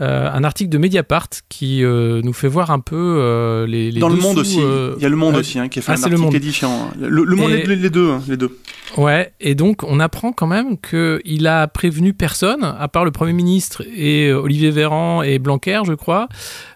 Euh, 0.00 0.30
un 0.32 0.44
article 0.44 0.70
de 0.70 0.78
Mediapart 0.78 1.28
qui 1.48 1.82
euh, 1.82 2.20
nous 2.22 2.32
fait 2.32 2.46
voir 2.46 2.70
un 2.70 2.78
peu 2.78 2.96
euh, 2.96 3.66
les, 3.66 3.90
Dans 3.92 4.08
le 4.08 4.16
monde 4.16 4.38
aussi. 4.38 4.58
Il 4.58 5.02
y 5.02 5.06
a 5.06 5.08
le 5.08 5.16
monde 5.16 5.36
aussi 5.36 5.58
hein, 5.58 5.68
qui 5.68 5.80
est 5.80 5.82
fait 5.82 5.92
ah, 5.92 5.94
un 5.94 5.96
article 5.96 6.16
le 6.16 6.20
monde. 6.20 6.34
édifiant. 6.34 6.90
Le, 7.00 7.24
monde, 7.34 7.50
les, 7.50 7.76
les, 7.76 7.90
deux, 7.90 8.10
hein, 8.10 8.22
les 8.28 8.36
deux. 8.36 8.58
Ouais, 8.96 9.32
et 9.40 9.54
donc 9.54 9.82
on 9.82 9.98
apprend 9.98 10.32
quand 10.32 10.46
même 10.46 10.76
qu'il 10.78 11.46
a 11.46 11.66
prévenu 11.66 12.14
personne, 12.14 12.62
à 12.62 12.88
part 12.88 13.04
le 13.04 13.10
Premier 13.10 13.32
ministre 13.32 13.82
et 13.96 14.32
Olivier 14.32 14.70
Véran 14.70 15.22
et 15.22 15.38
Blanquer, 15.38 15.82
je 15.86 15.94
crois, 15.94 16.28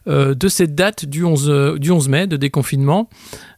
de 0.07 0.49
cette 0.49 0.75
date 0.75 1.05
du 1.05 1.25
11, 1.25 1.79
du 1.79 1.91
11 1.91 2.09
mai 2.09 2.27
de 2.27 2.37
déconfinement. 2.37 3.09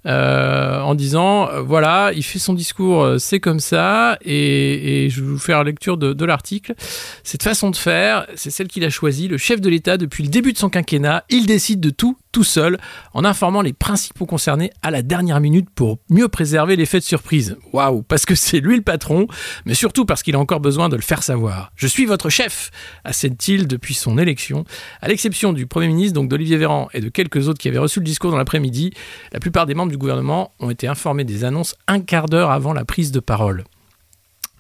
En 0.07 0.95
disant 0.95 1.49
voilà, 1.63 2.13
il 2.15 2.23
fait 2.23 2.39
son 2.39 2.55
discours, 2.55 3.15
c'est 3.19 3.41
comme 3.41 3.61
ça, 3.61 4.19
et, 4.25 5.09
je 5.11 5.21
vais 5.21 5.27
vous 5.27 5.39
faire 5.39 5.59
la 5.59 5.65
lecture 5.65 5.97
de, 5.97 6.13
de 6.13 6.25
l'article. 6.25 6.75
Cette 7.23 7.43
façon 7.43 7.71
de 7.71 7.77
faire, 7.77 8.27
c'est 8.35 8.51
celle 8.51 8.69
qu'il 8.69 8.85
a 8.85 8.91
choisie. 8.91 9.29
Le 9.29 9.39
chef 9.39 9.61
de 9.61 9.69
l'État, 9.69 9.97
depuis 9.97 10.23
le 10.23 10.29
début 10.29 10.53
de 10.53 10.59
son 10.59 10.69
quinquennat, 10.69 11.25
il 11.31 11.47
décide 11.47 11.81
de 11.81 11.91
tout 11.91 12.17
tout 12.35 12.45
seul 12.45 12.79
en 13.15 13.25
informant 13.25 13.63
les 13.63 13.73
principaux 13.73 14.27
concernés 14.27 14.73
à 14.83 14.91
la 14.91 15.03
dernière 15.03 15.41
minute 15.41 15.69
pour 15.73 16.01
mieux 16.11 16.27
préserver 16.27 16.75
l'effet 16.75 16.99
de 16.99 17.05
surprise. 17.05 17.57
Waouh, 17.73 18.03
parce 18.03 18.27
que 18.27 18.35
c'est 18.35 18.59
lui 18.59 18.75
le 18.75 18.83
patron, 18.83 19.29
mais 19.65 19.75
surtout 19.75 20.05
parce 20.05 20.25
qu'il 20.25 20.35
a 20.35 20.41
encore 20.41 20.59
besoin 20.59 20.89
de 20.89 20.97
le 20.97 21.03
faire 21.03 21.23
savoir. 21.23 21.71
Je 21.77 21.87
suis 21.87 22.07
votre 22.07 22.31
chef, 22.31 22.73
assène-t-il 23.05 23.69
depuis 23.69 23.95
son 23.95 24.19
élection. 24.19 24.65
À 25.01 25.07
l'exception 25.07 25.53
du 25.53 25.67
Premier 25.67 25.87
ministre, 25.87 26.15
donc 26.15 26.29
d'Olivier 26.29 26.57
Véran 26.57 26.89
et 26.93 27.01
de 27.01 27.09
quelques 27.09 27.47
autres 27.49 27.61
qui 27.61 27.69
avaient 27.69 27.79
reçu 27.79 28.01
le 28.01 28.05
discours 28.05 28.33
dans 28.33 28.37
l'après-midi, 28.37 28.93
la 29.33 29.39
plupart 29.39 29.67
des 29.67 29.75
membres 29.75 29.93
du 29.95 29.99
gouvernement 29.99 30.51
ont 30.59 30.71
été 30.71 30.89
informés 30.89 31.23
des 31.23 31.45
annonces 31.45 31.77
un 31.87 32.01
quart 32.01 32.27
d'heure 32.27 32.51
avant 32.51 32.73
la 32.73 32.85
prise 32.85 33.13
de 33.13 33.21
parole. 33.21 33.63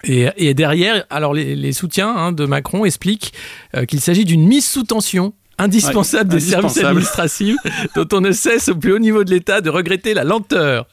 Et, 0.04 0.54
derrière, 0.54 1.04
alors 1.10 1.34
les, 1.34 1.72
soutiens 1.72 2.14
hein, 2.14 2.30
de 2.30 2.44
Macron 2.44 2.84
expliquent 2.84 3.32
euh, 3.74 3.84
qu'il 3.84 4.00
s'agit 4.00 4.24
d'une 4.24 4.46
mise 4.46 4.64
sous 4.66 4.84
tension 4.84 5.32
indispensable 5.58 6.30
des 6.30 6.40
services 6.40 6.78
administratifs 6.78 7.56
dont 7.94 8.06
on 8.12 8.20
ne 8.20 8.32
cesse 8.32 8.68
au 8.68 8.76
plus 8.76 8.92
haut 8.92 8.98
niveau 8.98 9.24
de 9.24 9.30
l'État 9.30 9.60
de 9.60 9.70
regretter 9.70 10.12
la 10.12 10.24
lenteur. 10.24 10.86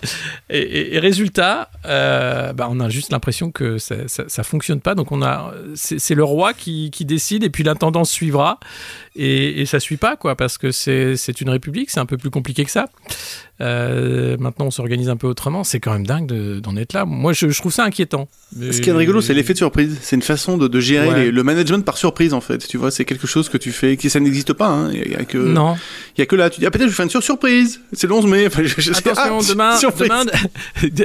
Et, 0.49 0.97
résultat, 0.99 1.69
euh, 1.85 2.53
bah 2.53 2.67
on 2.69 2.79
a 2.79 2.87
juste 2.89 3.11
l'impression 3.11 3.51
que 3.51 3.77
ça, 3.79 3.95
ça, 4.07 4.43
fonctionne 4.43 4.79
pas. 4.79 4.95
Donc 4.95 5.11
on 5.11 5.21
a, 5.21 5.53
c'est 5.75 6.15
le 6.15 6.23
roi 6.23 6.53
qui, 6.53 6.89
qui, 6.91 7.05
décide 7.05 7.43
et 7.43 7.49
puis 7.49 7.63
l'intendance 7.63 8.11
suivra 8.11 8.59
et, 9.15 9.61
et 9.61 9.65
ça 9.65 9.79
suit 9.79 9.97
pas 9.97 10.15
quoi 10.15 10.35
parce 10.35 10.57
que 10.57 10.71
c'est 10.71 11.41
une 11.41 11.49
république, 11.49 11.89
c'est 11.89 11.99
un 11.99 12.05
peu 12.05 12.17
plus 12.17 12.29
compliqué 12.29 12.65
que 12.65 12.71
ça. 12.71 12.87
Euh, 13.61 14.37
maintenant, 14.39 14.65
on 14.67 14.71
s'organise 14.71 15.09
un 15.09 15.17
peu 15.17 15.27
autrement. 15.27 15.63
C'est 15.63 15.79
quand 15.79 15.91
même 15.91 16.05
dingue 16.05 16.25
d'en 16.61 16.75
être 16.75 16.93
là. 16.93 17.05
Moi, 17.05 17.33
je, 17.33 17.45
trouve 17.57 17.71
ça 17.71 17.83
inquiétant. 17.83 18.27
Ce 18.59 18.81
qui 18.81 18.89
est 18.89 18.93
rigolo, 18.93 19.21
c'est 19.21 19.33
l'effet 19.33 19.53
de 19.53 19.57
surprise. 19.57 19.97
C'est 20.01 20.15
une 20.15 20.21
façon 20.21 20.57
de, 20.57 20.79
gérer 20.79 21.31
le 21.31 21.43
management 21.43 21.85
par 21.85 21.97
surprise, 21.97 22.33
en 22.33 22.41
fait. 22.41 22.67
Tu 22.67 22.77
vois, 22.77 22.91
c'est 22.91 23.05
quelque 23.05 23.27
chose 23.27 23.49
que 23.49 23.57
tu 23.57 23.71
fais, 23.71 23.97
qui 23.97 24.09
ça 24.09 24.19
n'existe 24.19 24.53
pas. 24.53 24.67
Hein. 24.67 24.91
Il 24.93 25.11
y 25.11 25.15
a 25.15 25.25
que, 25.25 25.37
non. 25.37 25.75
Il 26.17 26.21
y 26.21 26.23
a 26.23 26.25
que 26.25 26.35
là. 26.35 26.49
Tu 26.49 26.59
dis, 26.59 26.65
ah, 26.65 26.71
peut-être 26.71 26.89
je 26.89 26.93
fais 26.93 27.03
une 27.03 27.09
surprise. 27.09 27.81
C'est 27.93 28.07
le 28.07 28.13
11 28.13 28.25
mai. 28.25 28.45
Attention, 28.45 28.93
ah, 29.15 29.29
demain, 29.47 29.77
demain 29.99 30.23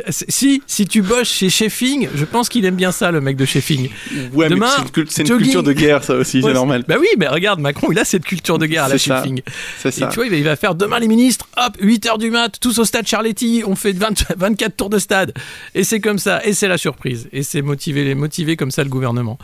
si, 0.08 0.62
si 0.66 0.86
tu 0.86 1.02
bosses 1.02 1.28
chez 1.28 1.50
Sheffing, 1.50 2.08
je 2.14 2.24
pense 2.24 2.48
qu'il 2.48 2.64
aime 2.64 2.76
bien 2.76 2.92
ça, 2.92 3.10
le 3.10 3.20
mec 3.20 3.36
de 3.36 3.44
Sheffing. 3.44 3.90
Ouais, 4.32 4.48
demain, 4.48 4.70
c'est 5.08 5.28
une, 5.28 5.36
culture 5.36 5.62
de 5.62 5.72
guerre, 5.72 6.04
ça 6.04 6.14
aussi, 6.14 6.40
c'est 6.42 6.52
normal. 6.52 6.84
Bah 6.88 6.96
oui, 6.98 7.08
mais 7.18 7.28
regarde, 7.28 7.60
Macron, 7.60 7.90
il 7.96 8.00
a 8.00 8.04
cette 8.04 8.24
culture 8.24 8.58
de 8.58 8.66
guerre 8.66 8.84
à 8.84 8.88
la 8.88 8.98
Sheffing. 8.98 9.40
C'est 9.78 9.90
ça. 9.90 10.06
Et 10.06 10.08
tu 10.10 10.16
vois, 10.16 10.26
il 10.26 10.44
va 10.44 10.56
faire 10.56 10.74
demain 10.74 10.98
les 10.98 11.08
ministres, 11.08 11.48
hop, 11.56 11.76
8h 11.80 12.18
du 12.18 12.30
mat 12.30 12.52
tous 12.60 12.78
au 12.78 12.84
stade 12.84 13.06
Charletti, 13.06 13.62
on 13.66 13.74
fait 13.74 13.96
24 13.96 14.70
tours 14.76 14.90
de 14.90 14.98
stade. 14.98 15.32
Et 15.74 15.82
c'est 15.82 16.00
comme 16.00 16.18
ça, 16.18 16.44
et 16.44 16.52
c'est 16.52 16.68
la 16.68 16.78
surprise. 16.78 17.28
Et 17.32 17.42
c'est 17.42 17.62
motiver, 17.62 18.14
motiver 18.14 18.56
comme 18.56 18.70
ça 18.70 18.84
le 18.84 18.90
gouvernement. 18.90 19.38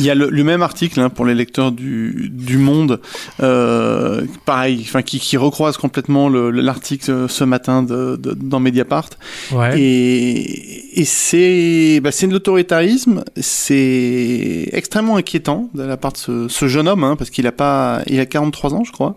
Il 0.00 0.06
y 0.06 0.10
a 0.10 0.14
le, 0.14 0.44
même 0.44 0.62
article 0.62 1.00
hein, 1.00 1.10
pour 1.10 1.24
les 1.24 1.34
lecteurs 1.34 1.72
du, 1.72 2.30
du 2.32 2.56
Monde, 2.58 3.00
euh, 3.42 4.24
pareil, 4.44 4.80
enfin 4.82 5.02
qui, 5.02 5.18
qui, 5.18 5.36
recroise 5.36 5.76
complètement 5.76 6.28
l'article 6.28 7.28
ce 7.28 7.44
matin 7.44 7.82
de, 7.82 8.16
de, 8.16 8.32
dans 8.32 8.60
Mediapart. 8.60 9.10
Ouais. 9.50 9.80
Et, 9.80 11.00
et 11.00 11.04
c'est 11.04 12.00
bah, 12.00 12.12
c'est 12.12 12.28
de 12.28 12.32
l'autoritarisme, 12.32 13.24
c'est 13.36 14.68
extrêmement 14.72 15.16
inquiétant 15.16 15.68
de 15.74 15.82
la 15.82 15.96
part 15.96 16.12
de 16.12 16.18
ce, 16.18 16.48
ce 16.48 16.68
jeune 16.68 16.86
homme, 16.86 17.02
hein, 17.02 17.16
parce 17.16 17.30
qu'il 17.30 17.47
a 17.48 17.52
pas, 17.52 18.02
il 18.06 18.20
a 18.20 18.26
43 18.26 18.74
ans, 18.74 18.84
je 18.84 18.92
crois. 18.92 19.16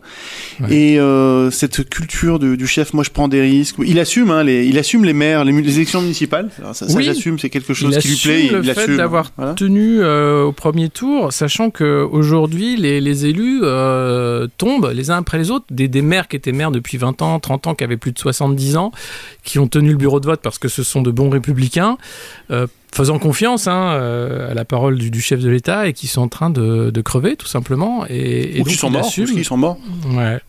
Et 0.70 1.00
euh, 1.00 1.52
cette 1.52 1.90
culture 1.90 2.40
du, 2.40 2.58
du, 2.58 2.68
chef, 2.68 2.94
moi 2.94 3.04
je 3.04 3.10
prends 3.10 3.28
des 3.28 3.42
risques. 3.42 3.76
Il 3.86 4.00
assume, 4.00 4.32
hein, 4.32 4.44
les, 4.44 4.66
il 4.66 4.78
assume 4.78 5.06
les 5.06 5.14
maires, 5.14 5.44
les, 5.44 5.54
élections 5.76 6.02
municipales. 6.02 6.50
ça, 6.74 6.88
ça 6.88 7.02
j'assume, 7.02 7.40
c'est 7.40 7.50
quelque 7.50 7.74
chose 7.74 7.98
qui 7.98 8.08
lui 8.10 8.16
plaît. 8.18 8.50
Le 8.52 8.64
il 8.64 8.74
fait 8.74 8.96
d'avoir 8.96 9.32
tenu 9.56 10.02
euh, 10.02 10.44
au 10.44 10.52
premier 10.52 10.90
tour, 10.90 11.34
sachant 11.34 11.70
qu'aujourd'hui, 11.70 12.78
les, 12.78 13.02
les 13.02 13.26
élus 13.26 13.62
euh, 13.64 14.48
tombent 14.58 14.92
les 14.94 15.12
uns 15.12 15.18
après 15.18 15.38
les 15.38 15.52
autres. 15.52 15.66
Des, 15.70 15.88
des, 15.88 16.02
maires 16.02 16.28
qui 16.28 16.36
étaient 16.36 16.52
maires 16.52 16.72
depuis 16.72 16.98
20 16.98 17.22
ans, 17.22 17.40
30 17.40 17.68
ans, 17.68 17.76
qui 17.76 17.84
avaient 17.84 17.98
plus 17.98 18.12
de 18.12 18.20
70 18.20 18.78
ans, 18.78 18.92
qui 19.44 19.60
ont 19.60 19.68
tenu 19.68 19.92
le 19.92 19.98
bureau 19.98 20.20
de 20.20 20.26
vote 20.26 20.42
parce 20.42 20.58
que 20.58 20.68
ce 20.68 20.84
sont 20.84 21.02
de 21.02 21.12
bons 21.12 21.30
républicains, 21.30 21.98
faisant 22.94 23.20
confiance 23.20 23.68
hein, 23.68 23.92
euh, 23.94 24.52
à 24.52 24.54
la 24.54 24.66
parole 24.66 24.98
du, 24.98 25.22
chef 25.22 25.40
de 25.40 25.50
l'État 25.50 25.88
et 25.88 25.94
qui 25.94 26.08
sont 26.08 26.22
en 26.22 26.28
train 26.28 26.50
de, 26.50 26.90
de 26.90 27.02
crever, 27.02 27.36
tout 27.36 27.48
simplement. 27.48 28.06
Et, 28.10 28.58
et 28.58 28.62
ou 28.62 28.64
qui 28.64 28.76
sont 28.76 28.90
morts. 28.90 29.10
Qui 29.10 29.44
sont 29.44 29.58
morts. 29.58 29.78
Ouais. 30.14 30.40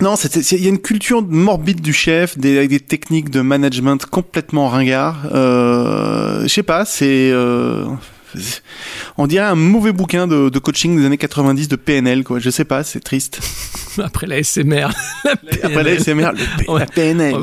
Non, 0.00 0.14
il 0.16 0.62
y 0.62 0.66
a 0.66 0.68
une 0.68 0.80
culture 0.80 1.22
morbide 1.22 1.80
du 1.80 1.92
chef, 1.92 2.38
des, 2.38 2.56
avec 2.58 2.70
des 2.70 2.80
techniques 2.80 3.30
de 3.30 3.40
management 3.40 4.04
complètement 4.06 4.68
ringards. 4.68 5.26
Euh, 5.32 6.42
je 6.42 6.48
sais 6.48 6.62
pas, 6.62 6.84
c'est 6.84 7.30
on 9.18 9.26
dirait 9.26 9.44
un 9.44 9.54
mauvais 9.54 9.92
bouquin 9.92 10.26
de, 10.26 10.58
coaching 10.58 10.96
des 10.96 11.06
années 11.06 11.18
90 11.18 11.68
de 11.68 11.76
PNL, 11.76 12.24
quoi. 12.24 12.38
Je 12.38 12.50
sais 12.50 12.64
pas, 12.64 12.84
c'est 12.84 13.00
triste. 13.00 13.40
Après 14.02 14.26
la 14.26 14.42
SMR. 14.42 14.90
Après 15.62 15.82
la 15.82 15.98
SMR, 15.98 16.32
la 16.68 16.86
PNL. 16.86 17.36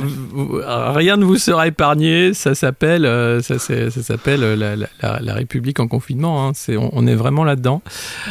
Rien 0.65 1.17
ne 1.17 1.25
vous 1.25 1.38
sera 1.38 1.67
épargné. 1.67 2.34
Ça 2.34 2.55
s'appelle, 2.55 3.05
euh, 3.05 3.41
ça, 3.41 3.60
s'appelle 3.60 4.41
euh, 4.43 4.75
la, 5.01 5.34
République 5.34 5.79
en 5.79 5.88
confinement. 5.88 6.48
Hein. 6.48 6.51
C'est, 6.55 6.75
on, 6.77 7.05
est 7.08 7.15
vraiment 7.15 7.43
là-dedans. 7.43 7.81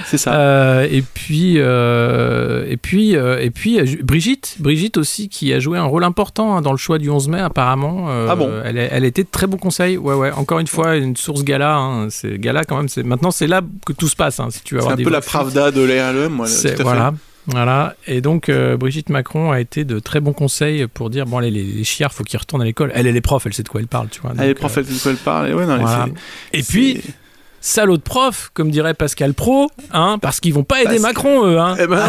C'est 0.04 0.18
ça. 0.18 0.34
Euh, 0.34 0.88
et 0.90 1.02
puis, 1.02 1.56
et 1.58 2.76
puis, 2.76 3.12
et 3.12 3.50
puis, 3.50 4.02
Brigitte, 4.02 4.56
Brigitte 4.58 4.96
aussi, 4.96 5.28
qui 5.28 5.52
a 5.52 5.60
joué 5.60 5.78
un 5.78 5.84
rôle 5.84 6.04
important 6.04 6.56
hein, 6.56 6.62
dans 6.62 6.72
le 6.72 6.78
choix 6.78 6.98
du 6.98 7.10
11 7.10 7.28
mai, 7.28 7.40
apparemment. 7.40 8.08
ah 8.28 8.34
bon? 8.34 8.50
Elle, 8.64 8.78
elle 8.78 9.04
était 9.04 9.22
de 9.22 9.28
très 9.30 9.46
bon 9.46 9.58
conseil. 9.58 9.96
Ouais, 9.96 10.14
ouais. 10.14 10.32
Encore 10.32 10.58
une 10.58 10.66
fois, 10.66 10.96
une 10.96 11.16
source 11.16 11.44
gala. 11.44 11.76
Hein. 11.76 12.08
C'est 12.10 12.38
gala 12.48 12.64
quand 12.64 12.76
même. 12.76 12.88
C'est 12.88 13.02
maintenant, 13.02 13.30
c'est 13.30 13.46
là 13.46 13.62
que 13.86 13.92
tout 13.92 14.08
se 14.08 14.16
passe. 14.16 14.40
si 14.50 14.62
tu 14.62 14.78
c'est 14.80 14.86
un 14.86 14.96
peu 14.96 15.10
la 15.10 15.20
pravda 15.20 15.70
de 15.70 15.82
l'ARLM. 15.82 16.32
Moi, 16.32 16.46
voilà. 16.80 17.14
Voilà, 17.50 17.96
et 18.06 18.20
donc 18.20 18.50
euh, 18.50 18.76
Brigitte 18.76 19.08
Macron 19.08 19.52
a 19.52 19.58
été 19.58 19.86
de 19.86 20.00
très 20.00 20.20
bons 20.20 20.34
conseils 20.34 20.86
pour 20.86 21.08
dire 21.08 21.24
bon 21.24 21.38
allez 21.38 21.50
les, 21.50 21.62
les 21.62 21.84
chiards 21.84 22.12
faut 22.12 22.22
qu'ils 22.22 22.38
retournent 22.38 22.60
à 22.60 22.64
l'école. 22.66 22.92
Elle 22.94 23.06
elle 23.06 23.16
est 23.16 23.22
prof, 23.22 23.46
elle 23.46 23.54
sait 23.54 23.62
de 23.62 23.70
quoi 23.70 23.80
elle 23.80 23.86
parle, 23.86 24.10
tu 24.10 24.20
vois. 24.20 24.34
elle 24.38 24.50
est 24.50 24.54
prof, 24.54 24.76
elle 24.76 24.84
sait 24.84 24.92
de 24.92 24.98
quoi 24.98 25.12
elle 25.12 25.16
parle. 25.16 25.48
Et, 25.48 25.54
ouais, 25.54 25.64
non, 25.64 25.78
et 26.52 26.62
puis 26.62 27.02
salaud 27.60 27.96
de 27.96 28.02
prof, 28.02 28.50
comme 28.54 28.70
dirait 28.70 28.94
Pascal 28.94 29.34
Pro, 29.34 29.70
hein, 29.92 30.18
parce 30.20 30.40
qu'ils 30.40 30.54
vont 30.54 30.64
pas 30.64 30.82
aider 30.82 30.98
Macron, 30.98 31.46
eux. 31.46 31.58
Hein. 31.58 31.76
Eh 31.78 31.86
ben 31.86 32.06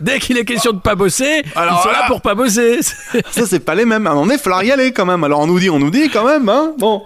dès, 0.00 0.18
qu'il 0.18 0.38
est 0.38 0.44
question 0.44 0.72
de 0.72 0.78
pas 0.78 0.94
bosser, 0.94 1.42
ils 1.44 1.52
sont 1.52 1.90
là 1.90 2.04
pour 2.06 2.20
pas 2.20 2.34
bosser. 2.34 2.80
Ça, 3.30 3.46
c'est 3.46 3.60
pas 3.60 3.74
les 3.74 3.84
mêmes. 3.84 4.06
À 4.06 4.10
un 4.10 4.14
moment 4.14 4.26
donné, 4.26 4.36
il 4.36 4.40
falloir 4.40 4.62
y 4.62 4.70
aller 4.70 4.92
quand 4.92 5.06
même. 5.06 5.24
Alors 5.24 5.40
on 5.40 5.46
nous 5.46 5.58
dit, 5.58 5.70
on 5.70 5.78
nous 5.78 5.90
dit 5.90 6.08
quand 6.08 6.24
même. 6.24 6.48
Hein. 6.48 6.72
Bon. 6.78 7.02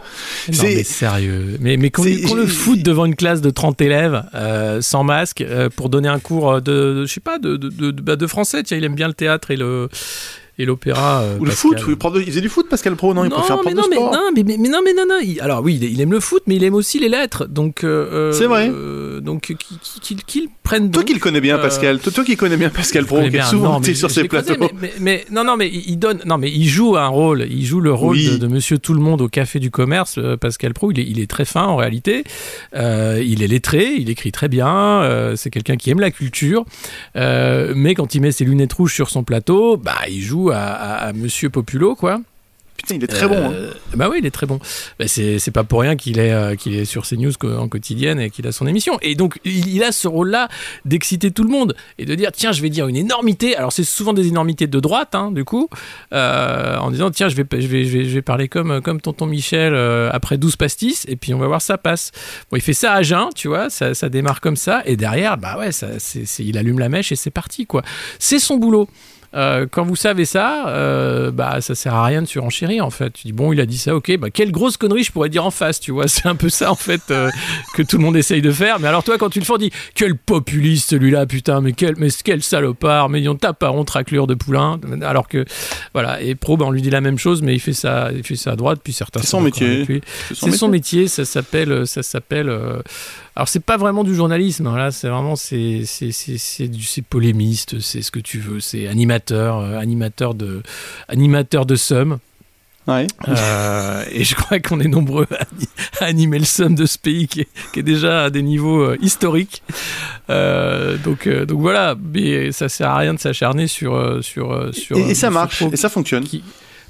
C'est 0.50 0.84
sérieux. 0.84 1.56
Mais, 1.60 1.76
mais 1.76 1.90
qu'on 1.90 2.04
le 2.04 2.46
fout 2.46 2.82
devant 2.82 3.04
une 3.04 3.16
classe 3.16 3.40
de 3.40 3.50
30 3.50 3.80
élèves, 3.80 4.22
euh, 4.34 4.80
sans 4.80 5.04
masque, 5.04 5.40
euh, 5.40 5.68
pour 5.74 5.88
donner 5.88 6.08
un 6.08 6.18
cours 6.18 6.60
de, 6.60 7.04
je 7.06 7.12
sais 7.12 7.20
pas, 7.20 7.38
de, 7.38 7.56
de, 7.56 7.68
de, 7.68 8.02
bah, 8.02 8.16
de 8.16 8.26
français. 8.26 8.62
Tiens, 8.62 8.76
il 8.76 8.84
aime 8.84 8.94
bien 8.94 9.08
le 9.08 9.14
théâtre 9.14 9.50
et 9.50 9.56
le 9.56 9.88
et 10.58 10.64
l'opéra. 10.66 11.22
Euh, 11.22 11.38
Ou 11.38 11.44
le 11.44 11.50
foot, 11.50 11.78
il, 11.88 12.24
faisait 12.26 12.40
du 12.40 12.48
foot 12.48 12.68
Pascal 12.68 12.94
Pro, 12.94 13.14
non, 13.14 13.24
il 13.24 13.30
préfère 13.30 13.60
prendre 13.60 13.76
non, 13.76 13.84
mais, 13.88 13.96
non, 13.96 14.30
mais, 14.34 14.42
mais, 14.44 14.68
non, 14.68 14.80
mais 14.84 14.92
non, 14.92 15.04
non. 15.08 15.18
alors 15.40 15.62
oui, 15.62 15.78
il, 15.80 16.00
aime 16.00 16.12
le 16.12 16.20
foot, 16.20 16.42
mais 16.46 16.56
il 16.56 16.64
aime 16.64 16.74
aussi 16.74 16.98
les 16.98 17.08
lettres. 17.08 17.46
Donc 17.46 17.84
euh, 17.84 18.32
c'est 18.32 18.46
vrai. 18.46 18.70
Euh, 18.70 19.20
donc 19.20 19.54
qu'il 20.26 20.48
prenne. 20.62 20.90
Toi 20.90 21.04
qui 21.04 21.14
le 21.14 21.20
connais 21.20 21.40
bien, 21.40 21.58
Pascal. 21.58 21.98
Toi, 21.98 22.24
qui 22.24 22.36
connais 22.36 22.56
bien 22.56 22.68
Pascal 22.68 23.06
Pro, 23.06 23.20
qui 23.28 23.36
est 23.36 23.42
souvent 23.42 23.80
non, 23.80 23.94
sur 23.94 24.10
ses 24.10 24.24
plateaux. 24.24 24.54
mais, 25.00 25.24
non, 25.30 25.44
non, 25.44 25.56
mais 25.56 25.68
il 25.68 25.96
donne. 25.96 26.20
Non, 26.26 26.36
mais 26.36 26.50
il 26.50 26.68
joue 26.68 26.96
un 26.96 27.08
rôle. 27.08 27.46
Il 27.50 27.64
joue 27.64 27.80
le 27.80 27.92
rôle 27.92 28.18
de, 28.38 28.46
Monsieur 28.46 28.78
Tout 28.78 28.94
le 28.94 29.00
Monde 29.00 29.22
au 29.22 29.28
Café 29.28 29.58
du 29.58 29.70
Commerce. 29.70 30.18
Pascal 30.40 30.74
Pro, 30.74 30.92
il 30.92 31.00
est, 31.00 31.04
il 31.04 31.18
est 31.18 31.30
très 31.30 31.46
fin 31.46 31.64
en 31.64 31.76
réalité. 31.76 32.24
il 32.74 33.42
est 33.42 33.48
lettré, 33.48 33.94
il 33.94 34.10
écrit 34.10 34.32
très 34.32 34.48
bien. 34.48 35.32
c'est 35.36 35.50
quelqu'un 35.50 35.76
qui 35.76 35.88
aime 35.90 36.00
la 36.00 36.10
culture. 36.10 36.66
mais 37.14 37.94
quand 37.94 38.14
il 38.14 38.20
met 38.20 38.32
ses 38.32 38.44
lunettes 38.44 38.74
rouges 38.74 38.94
sur 38.94 39.08
son 39.08 39.24
plateau, 39.24 39.78
bah 39.78 39.96
il 40.08 40.20
joue 40.20 40.41
à, 40.50 40.58
à 40.58 41.12
Monsieur 41.12 41.50
Populo, 41.50 41.94
quoi. 41.94 42.20
Putain, 42.76 42.96
il 42.96 43.04
est 43.04 43.08
très 43.08 43.28
bon. 43.28 43.36
Hein. 43.36 43.52
Euh, 43.52 43.72
bah 43.94 44.08
oui, 44.10 44.16
il 44.20 44.26
est 44.26 44.32
très 44.32 44.46
bon. 44.46 44.58
Bah 44.98 45.06
c'est 45.06 45.50
pas 45.52 45.62
pour 45.62 45.80
rien 45.80 45.94
qu'il 45.94 46.18
est, 46.18 46.32
euh, 46.32 46.56
qu'il 46.56 46.74
est 46.74 46.84
sur 46.84 47.06
CNews 47.06 47.32
en 47.44 47.68
quotidienne 47.68 48.18
et 48.18 48.30
qu'il 48.30 48.46
a 48.46 48.52
son 48.52 48.66
émission. 48.66 48.98
Et 49.02 49.14
donc, 49.14 49.38
il, 49.44 49.82
a 49.84 49.92
ce 49.92 50.08
rôle-là 50.08 50.48
d'exciter 50.84 51.30
tout 51.30 51.44
le 51.44 51.50
monde 51.50 51.76
et 51.98 52.04
de 52.06 52.14
dire 52.14 52.32
tiens, 52.32 52.50
je 52.50 52.60
vais 52.60 52.70
dire 52.70 52.88
une 52.88 52.96
énormité. 52.96 53.54
Alors, 53.56 53.72
c'est 53.72 53.84
souvent 53.84 54.12
des 54.12 54.26
énormités 54.26 54.66
de 54.66 54.80
droite, 54.80 55.14
hein, 55.14 55.30
du 55.30 55.44
coup, 55.44 55.68
euh, 56.12 56.76
en 56.78 56.90
disant 56.90 57.10
tiens, 57.10 57.28
je 57.28 57.36
vais, 57.36 57.44
je 57.52 57.66
vais, 57.66 57.84
je 57.84 57.98
vais, 57.98 58.22
parler 58.22 58.48
comme, 58.48 58.80
comme 58.80 59.00
tonton 59.00 59.26
Michel 59.26 59.74
après 60.10 60.38
12 60.38 60.56
pastis 60.56 61.04
et 61.08 61.16
puis 61.16 61.34
on 61.34 61.38
va 61.38 61.46
voir 61.46 61.62
ça 61.62 61.78
passe. 61.78 62.10
Bon, 62.50 62.56
il 62.56 62.62
fait 62.62 62.72
ça 62.72 62.94
à 62.94 63.02
jeun, 63.02 63.28
tu 63.34 63.46
vois, 63.46 63.70
ça, 63.70 63.94
ça 63.94 64.08
démarre 64.08 64.40
comme 64.40 64.56
ça. 64.56 64.82
Et 64.86 64.96
derrière, 64.96 65.36
bah 65.36 65.56
ouais, 65.58 65.70
ça, 65.70 65.88
c'est 65.98 66.24
il 66.40 66.58
allume 66.58 66.80
la 66.80 66.88
mèche 66.88 67.12
et 67.12 67.16
c'est 67.16 67.30
parti, 67.30 67.66
quoi. 67.66 67.82
C'est 68.18 68.40
son 68.40 68.56
boulot. 68.56 68.88
Euh, 69.34 69.66
quand 69.70 69.84
vous 69.84 69.96
savez 69.96 70.24
ça, 70.24 70.68
euh, 70.68 71.30
bah 71.30 71.60
ça 71.60 71.74
sert 71.74 71.94
à 71.94 72.04
rien 72.04 72.20
de 72.20 72.26
surenchérir 72.26 72.84
en 72.84 72.90
fait. 72.90 73.10
Tu 73.10 73.28
dis 73.28 73.32
bon, 73.32 73.52
il 73.52 73.60
a 73.60 73.66
dit 73.66 73.78
ça, 73.78 73.94
ok, 73.94 74.16
bah 74.18 74.30
quelle 74.30 74.52
grosse 74.52 74.76
connerie 74.76 75.04
je 75.04 75.12
pourrais 75.12 75.30
dire 75.30 75.44
en 75.44 75.50
face, 75.50 75.80
tu 75.80 75.90
vois. 75.90 76.08
C'est 76.12 76.26
un 76.26 76.34
peu 76.34 76.48
ça 76.48 76.70
en 76.70 76.76
fait 76.76 77.00
euh, 77.10 77.30
que 77.74 77.82
tout 77.82 77.96
le 77.96 78.04
monde 78.04 78.16
essaye 78.16 78.42
de 78.42 78.50
faire. 78.50 78.78
Mais 78.80 78.88
alors 78.88 79.04
toi, 79.04 79.16
quand 79.18 79.30
tu 79.30 79.38
le 79.38 79.44
fais, 79.44 79.52
on 79.52 79.58
dit 79.58 79.72
quel 79.94 80.16
populiste 80.16 80.90
celui-là, 80.90 81.26
putain, 81.26 81.60
mais 81.60 81.72
quel, 81.72 81.96
mais 81.96 82.08
quel 82.22 82.42
salopard, 82.42 83.08
mais 83.08 83.26
on 83.28 83.36
tape 83.36 83.62
à 83.62 83.72
honte 83.72 83.90
raclure 83.90 84.26
de 84.26 84.34
poulain. 84.34 84.78
Alors 85.02 85.28
que 85.28 85.44
voilà, 85.94 86.20
et 86.20 86.34
Pro, 86.34 86.56
bah, 86.56 86.66
on 86.66 86.70
lui 86.70 86.82
dit 86.82 86.90
la 86.90 87.00
même 87.00 87.18
chose, 87.18 87.42
mais 87.42 87.54
il 87.54 87.60
fait 87.60 87.72
ça, 87.72 88.10
il 88.14 88.24
fait 88.24 88.36
ça 88.36 88.52
à 88.52 88.56
droite, 88.56 88.80
puis 88.84 88.92
certains. 88.92 89.20
C'est 89.20 89.28
son 89.28 89.40
métier. 89.40 89.86
C'est 90.28 90.52
son, 90.52 90.68
métier. 90.68 91.08
Ça 91.08 91.24
s'appelle, 91.24 91.86
ça 91.86 92.02
s'appelle. 92.02 92.50
Alors 93.34 93.48
c'est 93.48 93.64
pas 93.64 93.78
vraiment 93.78 94.04
du 94.04 94.14
journalisme, 94.14 94.66
hein, 94.66 94.76
là 94.76 94.90
c'est 94.90 95.08
vraiment 95.08 95.36
c'est 95.36 95.84
c'est 95.86 97.02
polémiste, 97.08 97.80
c'est 97.80 98.02
ce 98.02 98.10
que 98.10 98.20
tu 98.20 98.38
veux, 98.38 98.60
c'est 98.60 98.86
animateur, 98.88 99.58
euh, 99.58 99.78
animateur 99.78 100.34
de 100.34 100.62
animateur 101.08 101.64
de 101.64 101.74
Somme. 101.74 102.18
Ouais. 102.86 103.06
Euh, 103.28 104.04
et 104.10 104.24
je 104.24 104.34
crois 104.34 104.58
qu'on 104.58 104.80
est 104.80 104.88
nombreux 104.88 105.26
à, 106.00 106.04
animer 106.04 106.40
le 106.40 106.44
Somme 106.44 106.74
de 106.74 106.84
ce 106.84 106.98
pays 106.98 107.26
qui 107.26 107.46
est, 107.76 107.82
déjà 107.82 108.24
à 108.24 108.30
des 108.30 108.42
niveaux 108.42 108.82
euh, 108.82 108.98
historiques. 109.00 109.62
donc, 110.28 111.26
donc 111.28 111.60
voilà, 111.60 111.94
mais 111.98 112.52
ça 112.52 112.68
sert 112.68 112.90
à 112.90 112.98
rien 112.98 113.14
de 113.14 113.20
s'acharner 113.20 113.66
sur, 113.66 114.18
sur, 114.22 114.74
sur. 114.74 114.98
Et, 114.98 115.14
ça 115.14 115.30
marche, 115.30 115.62
et 115.62 115.76
ça 115.76 115.88
fonctionne. 115.88 116.24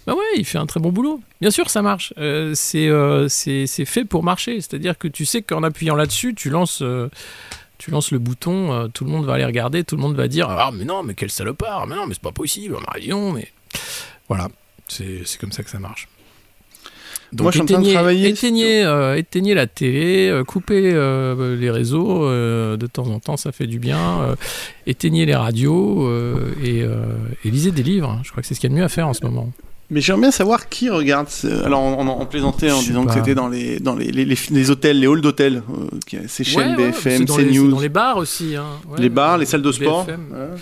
Bah 0.06 0.14
ouais, 0.14 0.24
il 0.36 0.44
fait 0.44 0.58
un 0.58 0.66
très 0.66 0.80
bon 0.80 0.90
boulot. 0.90 1.20
Bien 1.40 1.50
sûr, 1.50 1.70
ça 1.70 1.82
marche. 1.82 2.12
Euh, 2.18 2.54
euh, 2.74 3.28
c'est 3.28 3.66
c'est 3.66 3.84
fait 3.84 4.04
pour 4.04 4.24
marcher. 4.24 4.60
C'est-à-dire 4.60 4.98
que 4.98 5.08
tu 5.08 5.24
sais 5.24 5.42
qu'en 5.42 5.62
appuyant 5.62 5.94
là-dessus, 5.94 6.34
tu 6.34 6.50
lances, 6.50 6.82
euh, 6.82 7.08
tu 7.78 7.90
lances 7.90 8.10
le 8.10 8.18
bouton, 8.18 8.90
tout 8.92 9.04
le 9.04 9.10
monde 9.10 9.24
va 9.24 9.34
aller 9.34 9.44
regarder, 9.44 9.84
tout 9.84 9.96
le 9.96 10.02
monde 10.02 10.16
va 10.16 10.28
dire 10.28 10.48
Ah, 10.50 10.70
mais 10.72 10.84
non, 10.84 11.02
mais 11.02 11.14
quel 11.14 11.30
salopard, 11.30 11.86
mais 11.86 11.94
non, 11.94 12.06
mais 12.06 12.14
c'est 12.14 12.22
pas 12.22 12.32
possible, 12.32 12.76
Marion, 12.86 13.32
mais. 13.32 13.48
Voilà, 14.28 14.48
c'est 14.88 15.24
comme 15.38 15.52
ça 15.52 15.62
que 15.62 15.70
ça 15.70 15.78
marche. 15.78 16.08
Donc, 17.32 17.44
Moi, 17.44 17.52
je 17.52 17.58
suis 17.58 17.64
éteignez, 17.64 17.78
en 17.78 17.82
train 17.82 17.88
de 17.88 17.94
travailler. 17.94 18.28
Éteignez, 18.28 19.16
éteignez 19.16 19.54
la 19.54 19.66
télé, 19.66 20.42
coupez 20.46 20.80
les 20.80 21.70
réseaux 21.70 22.28
de 22.28 22.86
temps 22.86 23.06
en 23.06 23.20
temps, 23.20 23.36
ça 23.36 23.52
fait 23.52 23.66
du 23.66 23.78
bien. 23.78 24.36
éteignez 24.86 25.26
les 25.26 25.34
radios 25.34 26.10
et, 26.62 26.80
et, 27.44 27.50
lisez 27.50 27.70
des 27.70 27.82
livres. 27.82 28.20
Je 28.24 28.30
crois 28.30 28.42
que 28.42 28.48
c'est 28.48 28.54
ce 28.54 28.60
qu'il 28.60 28.70
y 28.70 28.72
a 28.72 28.74
de 28.74 28.80
mieux 28.80 28.84
à 28.84 28.90
faire 28.90 29.08
en 29.08 29.14
ce 29.14 29.24
moment. 29.24 29.52
Mais 29.92 30.00
j'aimerais 30.00 30.22
bien 30.22 30.30
savoir 30.30 30.70
qui 30.70 30.88
regarde. 30.88 31.28
Alors, 31.64 31.82
on, 31.82 32.26
plaisantait 32.26 32.70
en 32.70 32.80
disant 32.80 33.04
que 33.04 33.12
c'était 33.12 33.34
dans 33.34 33.48
les 33.48 33.78
dans 33.78 33.94
les, 33.94 34.10
les, 34.10 34.70
hôtels, 34.70 34.98
les 34.98 35.06
halls 35.06 35.20
d'hôtels, 35.20 35.62
euh, 35.70 36.18
ces 36.28 36.44
chaînes 36.44 36.76
BFM, 36.76 37.26
CNews. 37.26 37.70
Dans 37.70 37.78
les 37.78 37.90
bars 37.90 38.16
aussi. 38.16 38.56
Hein. 38.56 38.64
les 38.96 39.10
bars, 39.10 39.36
les 39.36 39.44
salles 39.44 39.62
de 39.62 39.70
sport. 39.70 40.06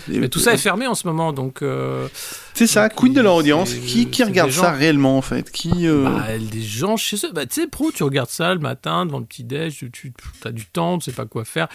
Mais 0.09 0.27
tout 0.27 0.39
ça 0.39 0.53
est 0.53 0.57
fermé 0.57 0.85
en 0.85 0.95
ce 0.95 1.07
moment, 1.07 1.31
donc. 1.31 1.61
Euh, 1.61 2.07
c'est 2.53 2.67
ça, 2.67 2.89
queen 2.89 3.13
de 3.13 3.21
leur 3.21 3.35
audience. 3.35 3.73
Qui, 3.73 4.07
qui 4.07 4.23
regarde 4.23 4.51
ça 4.51 4.71
réellement 4.71 5.17
en 5.17 5.21
fait? 5.21 5.51
Qui 5.51 5.87
euh, 5.87 6.03
bah, 6.03 6.37
Des 6.37 6.61
gens 6.61 6.97
chez 6.97 7.17
eux. 7.17 7.31
Bah, 7.33 7.45
tu 7.45 7.61
sais, 7.61 7.67
pro, 7.67 7.91
tu 7.91 8.03
regardes 8.03 8.29
ça 8.29 8.53
le 8.53 8.59
matin 8.59 9.05
devant 9.05 9.19
le 9.19 9.25
petit 9.25 9.43
déj, 9.43 9.79
tu, 9.79 9.89
tu 9.91 10.11
as 10.45 10.51
du 10.51 10.65
temps, 10.65 10.97
tu 10.97 11.05
sais 11.05 11.15
pas 11.15 11.25
quoi 11.25 11.45
faire. 11.45 11.67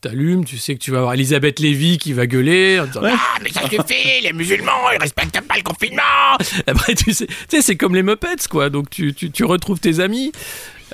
T'allumes, 0.00 0.44
tu 0.44 0.58
sais 0.58 0.74
que 0.74 0.80
tu 0.80 0.90
vas 0.90 0.98
avoir 0.98 1.14
Elisabeth 1.14 1.60
Lévy 1.60 1.98
qui 1.98 2.12
va 2.12 2.26
gueuler 2.26 2.80
en 2.80 2.86
disant 2.86 3.02
Ah, 3.04 3.38
mais 3.42 3.50
ça 3.50 3.62
suffit, 3.62 4.22
les 4.22 4.32
musulmans, 4.32 4.90
ils 4.92 5.00
respectent 5.00 5.40
pas 5.40 5.56
le 5.56 5.62
confinement. 5.62 6.02
Après, 6.66 6.94
tu 6.94 7.12
sais, 7.12 7.26
c'est 7.48 7.76
comme 7.76 7.94
les 7.94 8.02
Muppets, 8.02 8.48
quoi. 8.50 8.70
Donc 8.70 8.90
tu, 8.90 9.14
tu, 9.14 9.30
tu 9.30 9.44
retrouves 9.44 9.80
tes 9.80 10.00
amis. 10.00 10.32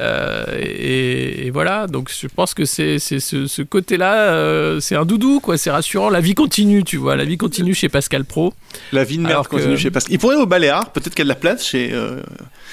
Euh, 0.01 0.45
et, 0.59 1.51
voilà, 1.51 1.87
donc 1.87 2.11
je 2.11 2.27
pense 2.27 2.55
que 2.55 2.65
c'est 2.65 2.99
ce, 2.99 3.63
côté-là, 3.63 4.33
euh, 4.33 4.81
c'est 4.81 4.97
un 4.97 5.05
doudou, 5.05 5.41
quoi. 5.41 5.59
C'est 5.59 5.71
rassurant. 5.71 6.09
La 6.09 6.21
vie 6.21 6.35
continue, 6.35 6.85
tu 6.85 6.97
vois. 6.97 7.17
La 7.17 7.25
vie 7.25 7.37
continue 7.37 7.75
chez 7.75 7.89
Pascal 7.89 8.25
Pro. 8.25 8.55
La 8.93 9.05
vie 9.05 9.19
de 9.19 9.23
merde 9.23 9.47
continue 9.47 9.77
chez 9.77 9.91
Pascal. 9.91 10.13
Il 10.13 10.19
pourrait 10.19 10.37
au 10.37 10.47
Baléares, 10.47 10.91
peut-être 10.93 11.15
qu'il 11.15 11.21
y 11.21 11.23
a 11.23 11.25
de 11.25 11.29
la 11.29 11.35
place 11.35 11.67
chez. 11.67 11.91
Euh, 11.93 12.23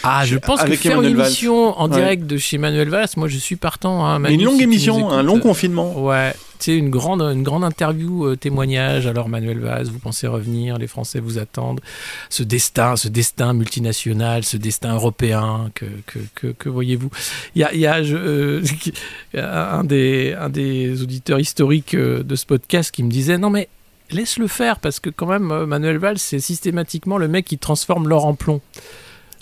ah, 0.03 0.25
je 0.25 0.37
pense 0.37 0.63
que 0.63 0.75
faire 0.75 1.01
une 1.01 1.09
émission 1.09 1.77
en 1.79 1.87
direct 1.87 2.25
de 2.25 2.37
chez 2.37 2.57
Manuel 2.57 2.89
Valls, 2.89 3.09
moi 3.17 3.27
je 3.27 3.37
suis 3.37 3.55
partant. 3.55 4.05
Hein, 4.05 4.23
une 4.25 4.43
longue 4.43 4.61
émission, 4.61 5.09
un 5.09 5.23
long 5.23 5.39
confinement. 5.39 5.99
Ouais, 5.99 6.33
tu 6.59 6.65
sais, 6.65 6.77
une 6.77 6.89
grande, 6.89 7.21
une 7.21 7.43
grande 7.43 7.63
interview, 7.63 8.25
euh, 8.25 8.35
témoignage. 8.35 9.05
Alors, 9.05 9.29
Manuel 9.29 9.59
Valls, 9.59 9.87
vous 9.87 9.99
pensez 9.99 10.25
revenir, 10.25 10.77
les 10.77 10.87
Français 10.87 11.19
vous 11.19 11.37
attendent. 11.37 11.81
Ce 12.29 12.41
destin, 12.41 12.95
ce 12.95 13.07
destin 13.07 13.53
multinational, 13.53 14.43
ce 14.43 14.57
destin 14.57 14.95
européen, 14.95 15.69
que, 15.75 15.85
que, 16.33 16.47
que, 16.47 16.69
voyez-vous? 16.69 17.09
Il 17.55 17.61
y 17.61 17.63
a, 17.63 17.75
y 17.75 17.85
a 17.85 17.97
euh, 17.97 18.63
un, 19.35 19.83
des, 19.83 20.35
un 20.39 20.49
des 20.49 21.01
auditeurs 21.01 21.39
historiques 21.39 21.93
euh, 21.93 22.23
de 22.23 22.35
ce 22.35 22.45
podcast 22.45 22.91
qui 22.91 23.03
me 23.03 23.11
disait 23.11 23.37
Non, 23.37 23.51
mais 23.51 23.67
laisse-le 24.09 24.47
faire, 24.47 24.79
parce 24.79 24.99
que 24.99 25.11
quand 25.11 25.27
même, 25.27 25.65
Manuel 25.65 25.97
Valls, 25.97 26.17
c'est 26.17 26.39
systématiquement 26.39 27.19
le 27.19 27.27
mec 27.27 27.45
qui 27.45 27.59
transforme 27.59 28.07
l'or 28.07 28.25
en 28.25 28.33
plomb. 28.33 28.61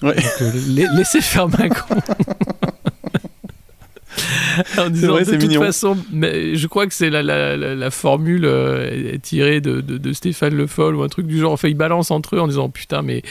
Ouais. 0.02 0.16
Donc, 0.16 0.98
laissez 0.98 1.22
faire 1.22 1.48
Macron. 1.48 1.96
en 4.78 4.90
disant 4.90 5.14
vrai, 5.14 5.26
de 5.26 5.36
toute 5.36 5.54
façon, 5.56 5.98
mais 6.12 6.56
je 6.56 6.68
crois 6.68 6.88
que 6.88 6.94
c'est 6.94 7.10
la, 7.10 7.92
formule 7.92 8.46
euh, 8.46 9.18
tirée 9.22 9.62
de, 9.62 10.14
Stéphane 10.14 10.56
Le 10.56 10.68
Foll 10.68 10.96
ou 10.96 11.04
un 11.04 11.08
truc 11.08 11.28
du 11.28 11.40
genre. 11.40 11.52
Enfin, 11.52 11.68
ils 11.68 11.76
balancent 11.76 12.12
entre 12.12 12.36
eux 12.36 12.40
en 12.40 12.48
disant 12.48 12.70
Putain, 12.70 13.02
mais 13.02 13.24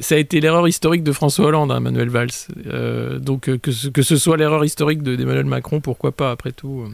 ça 0.00 0.14
a 0.14 0.18
été 0.18 0.40
l'erreur 0.40 0.66
historique 0.68 1.02
de 1.02 1.12
François 1.12 1.46
Hollande, 1.46 1.70
hein, 1.72 1.80
Manuel 1.80 2.08
Valls. 2.08 2.30
Euh, 2.66 3.18
donc, 3.18 3.48
euh, 3.48 3.58
que 3.58 3.72
ce, 3.72 3.88
que 3.88 4.02
ce 4.02 4.16
soit 4.16 4.36
l'erreur 4.36 4.64
historique 4.64 5.02
d'Emmanuel 5.02 5.44
de, 5.44 5.48
Macron, 5.48 5.80
pourquoi 5.80 6.12
pas, 6.12 6.30
après 6.30 6.52
tout. 6.52 6.84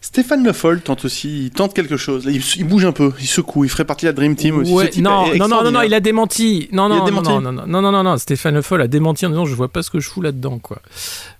Stéphane 0.00 0.44
Le 0.44 0.52
Foll 0.52 0.80
tente 0.80 1.04
aussi, 1.04 1.46
il 1.46 1.50
tente 1.50 1.74
quelque 1.74 1.96
chose. 1.96 2.26
Il, 2.26 2.64
bouge 2.64 2.84
un 2.84 2.92
peu, 2.92 3.12
il 3.20 3.26
secoue, 3.26 3.64
il 3.64 3.70
ferait 3.70 3.84
partie 3.84 4.06
de 4.06 4.10
la 4.10 4.14
Dream 4.14 4.36
Team 4.36 4.58
aussi. 4.58 5.02
Non, 5.02 5.26
non, 5.36 5.48
non, 5.48 5.70
non, 5.70 5.82
il 5.82 5.94
a 5.94 6.00
démenti. 6.00 6.68
Non, 6.72 6.88
non, 6.88 7.04
démenti. 7.04 7.28
non, 7.28 7.40
non, 7.40 7.52
non, 7.52 7.82
non, 7.82 7.92
non, 7.92 8.02
non, 8.02 8.16
Stéphane 8.16 8.54
Le 8.54 8.62
Foll 8.62 8.82
a 8.82 8.88
démenti 8.88 9.26
en 9.26 9.30
disant 9.30 9.44
Je 9.44 9.54
vois 9.54 9.68
pas 9.68 9.82
ce 9.82 9.90
que 9.90 10.00
je 10.00 10.08
fous 10.08 10.22
là-dedans, 10.22 10.58
quoi. 10.58 10.78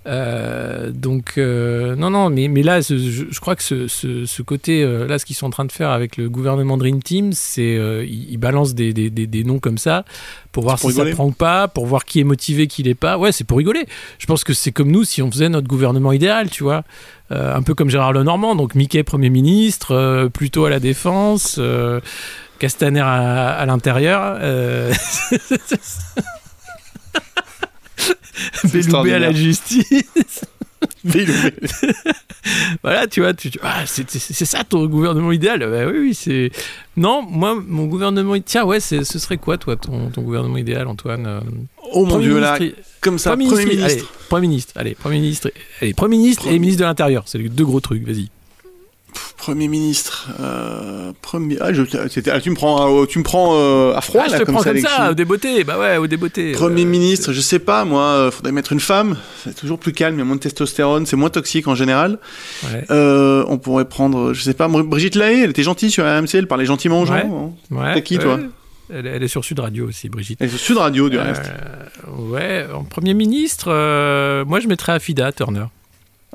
Euh, 0.07 0.91
donc. 0.91 1.35
Euh, 1.39 1.86
non, 1.95 2.11
non, 2.11 2.31
mais, 2.31 2.49
mais 2.49 2.63
là, 2.63 2.81
je, 2.81 3.41
crois 3.41 3.55
que 3.55 3.63
ce, 3.63 3.87
ce, 3.87 4.43
côté, 4.43 4.83
euh, 4.83 5.07
là, 5.07 5.19
ce 5.19 5.25
qu'ils 5.25 5.37
sont 5.37 5.47
en 5.47 5.51
train 5.51 5.65
de 5.65 5.73
faire 5.73 5.91
avec 5.91 6.17
le 6.17 6.29
gouvernement 6.29 6.77
Dream 6.77 7.03
Team, 7.03 7.33
c'est 7.33 7.77
euh, 7.77 8.05
ils, 8.05 8.39
balancent 8.39 8.75
des, 8.75 8.93
des, 8.93 9.11
des, 9.11 9.45
noms 9.45 9.59
comme 9.59 9.79
ça 9.79 10.05
pour 10.53 10.65
voir 10.65 10.79
si 10.79 10.93
ça 10.93 11.05
prend 11.07 11.27
ou 11.27 11.33
pas, 11.33 11.69
pour 11.69 11.87
voir 11.87 12.05
qui 12.05 12.21
est 12.21 12.25
motivé, 12.25 12.67
qui 12.67 12.83
l'est 12.83 12.95
pas. 12.95 13.19
Ouais, 13.19 13.31
c'est 13.31 13.45
pour 13.45 13.59
rigoler. 13.59 13.87
Je 14.19 14.27
pense 14.27 14.43
que 14.43 14.55
c'est 14.55 14.73
comme 14.73 14.91
nous 14.91 15.05
si 15.05 15.23
on 15.23 15.31
faisait 15.31 15.49
notre 15.49 15.69
gouvernement 15.69 16.13
idéal, 16.13 16.51
tu 16.51 16.65
vois. 16.65 16.83
un 17.31 17.63
peu 17.63 17.75
comme 17.75 17.91
Gérard 17.91 18.13
Lenormand, 18.13 18.57
donc 18.57 18.75
Mickey 18.75 19.03
Premier 19.03 19.31
ministre, 19.31 20.29
plutôt 20.33 20.65
à 20.65 20.71
la 20.71 20.81
défense, 20.81 21.61
Castaner 22.59 23.01
à, 23.01 23.51
à 23.51 23.67
l'intérieur. 23.67 24.39
Belloubet 28.65 29.13
à 29.13 29.19
la 29.19 29.33
justice. 29.33 30.45
voilà, 32.83 33.07
tu 33.07 33.21
vois, 33.21 33.35
tu, 33.35 33.51
ah, 33.63 33.85
c'est 33.87 34.45
ça 34.45 34.65
ton 34.65 34.87
gouvernement 34.87 35.33
idéal 35.33 35.61
bah, 35.61 35.87
Oui, 35.87 35.99
oui, 35.99 36.15
c'est. 36.15 36.51
Non, 36.97 37.23
moi, 37.23 37.57
mon 37.67 37.87
gouvernement. 37.87 38.35
Tiens, 38.45 38.65
ouais, 38.65 38.81
ce 38.81 39.03
serait 39.05 39.39
quoi, 39.39 39.59
toi, 39.59 39.77
ton, 39.77 40.11
ton 40.11 40.23
gouvernement 40.23 40.57
idéal, 40.57 40.87
Antoine 40.87 41.27
euh, 41.27 41.41
Oh 41.93 42.05
mon 42.05 42.19
dieu, 42.19 42.39
là, 42.39 42.59
comme 43.01 43.19
ça, 43.19 43.31
Premier, 43.31 43.47
ministre. 43.47 43.85
Allez, 43.85 44.03
Premier 44.29 44.49
ministre, 44.49 44.73
allez, 44.77 44.95
Premier 44.95 45.21
ministre, 45.21 45.51
allez, 45.81 45.95
Premier 45.95 46.17
ministre 46.17 46.47
et 46.49 46.59
ministre 46.59 46.81
de 46.81 46.87
l'Intérieur. 46.87 47.25
C'est 47.27 47.39
les 47.39 47.49
deux 47.49 47.65
gros 47.65 47.81
trucs, 47.81 48.05
vas-y. 48.05 48.29
Premier 49.47 49.69
ministre, 49.69 50.31
euh, 50.41 51.13
premier. 51.23 51.57
Ah, 51.61 51.73
je, 51.73 51.83
ah, 51.83 52.41
tu 52.41 52.51
me 52.51 52.57
prends, 52.57 53.07
tu 53.07 53.21
me 53.21 53.23
prends 53.23 53.53
euh, 53.55 53.95
à 53.95 54.01
froid 54.01 54.23
ah, 54.25 54.29
là, 54.29 54.39
je 54.39 54.41
te 54.41 54.45
comme 54.45 54.57
prends 54.57 54.65
ça, 54.65 54.73
comme 54.73 54.81
ça, 54.81 55.11
au 55.13 55.15
débeauté. 55.15 55.63
Bah 55.63 55.79
ouais, 55.79 55.99
au 55.99 56.09
débeauté. 56.09 56.51
Premier 56.51 56.85
ministre, 56.85 57.33
je 57.33 57.41
sais 57.41 57.61
pas, 57.61 57.85
moi, 57.85 58.03
euh, 58.03 58.31
faudrait 58.33 58.51
mettre 58.51 58.73
une 58.73 58.81
femme. 58.81 59.17
C'est 59.45 59.55
toujours 59.55 59.79
plus 59.79 59.93
calme, 59.93 60.17
il 60.17 60.19
y 60.19 60.23
a 60.23 60.25
moins 60.25 60.35
de 60.35 60.41
testostérone, 60.41 61.07
c'est 61.07 61.15
moins 61.15 61.31
toxique 61.31 61.69
en 61.69 61.77
général. 61.77 62.19
Ouais. 62.65 62.87
Euh, 62.91 63.45
on 63.47 63.57
pourrait 63.59 63.85
prendre, 63.85 64.33
je 64.33 64.43
sais 64.43 64.53
pas, 64.53 64.67
Brigitte 64.67 65.15
Lahaye, 65.15 65.43
elle 65.43 65.51
était 65.51 65.63
gentille 65.63 65.93
sur 65.93 66.05
RMC, 66.05 66.35
elle 66.35 66.49
parlait 66.49 66.67
gentiment 66.67 67.03
aux 67.03 67.07
gens. 67.07 67.15
Ouais. 67.15 67.79
Hein. 67.79 67.93
T'as 67.95 68.01
qui, 68.01 68.19
toi 68.19 68.41
elle, 68.93 69.07
elle, 69.07 69.23
est 69.23 69.29
sur 69.29 69.45
Sud 69.45 69.61
Radio 69.61 69.87
aussi, 69.87 70.09
Brigitte. 70.09 70.39
Elle 70.41 70.49
est 70.49 70.51
sur 70.51 70.59
Sud 70.59 70.79
Radio, 70.79 71.09
du 71.09 71.19
reste. 71.19 71.53
Ouais, 72.19 72.67
en 72.75 72.83
Premier 72.83 73.15
ministre, 73.15 73.69
moi 74.43 74.59
je 74.59 74.67
mettrais 74.67 74.95
Afida 74.95 75.31
Turner. 75.31 75.67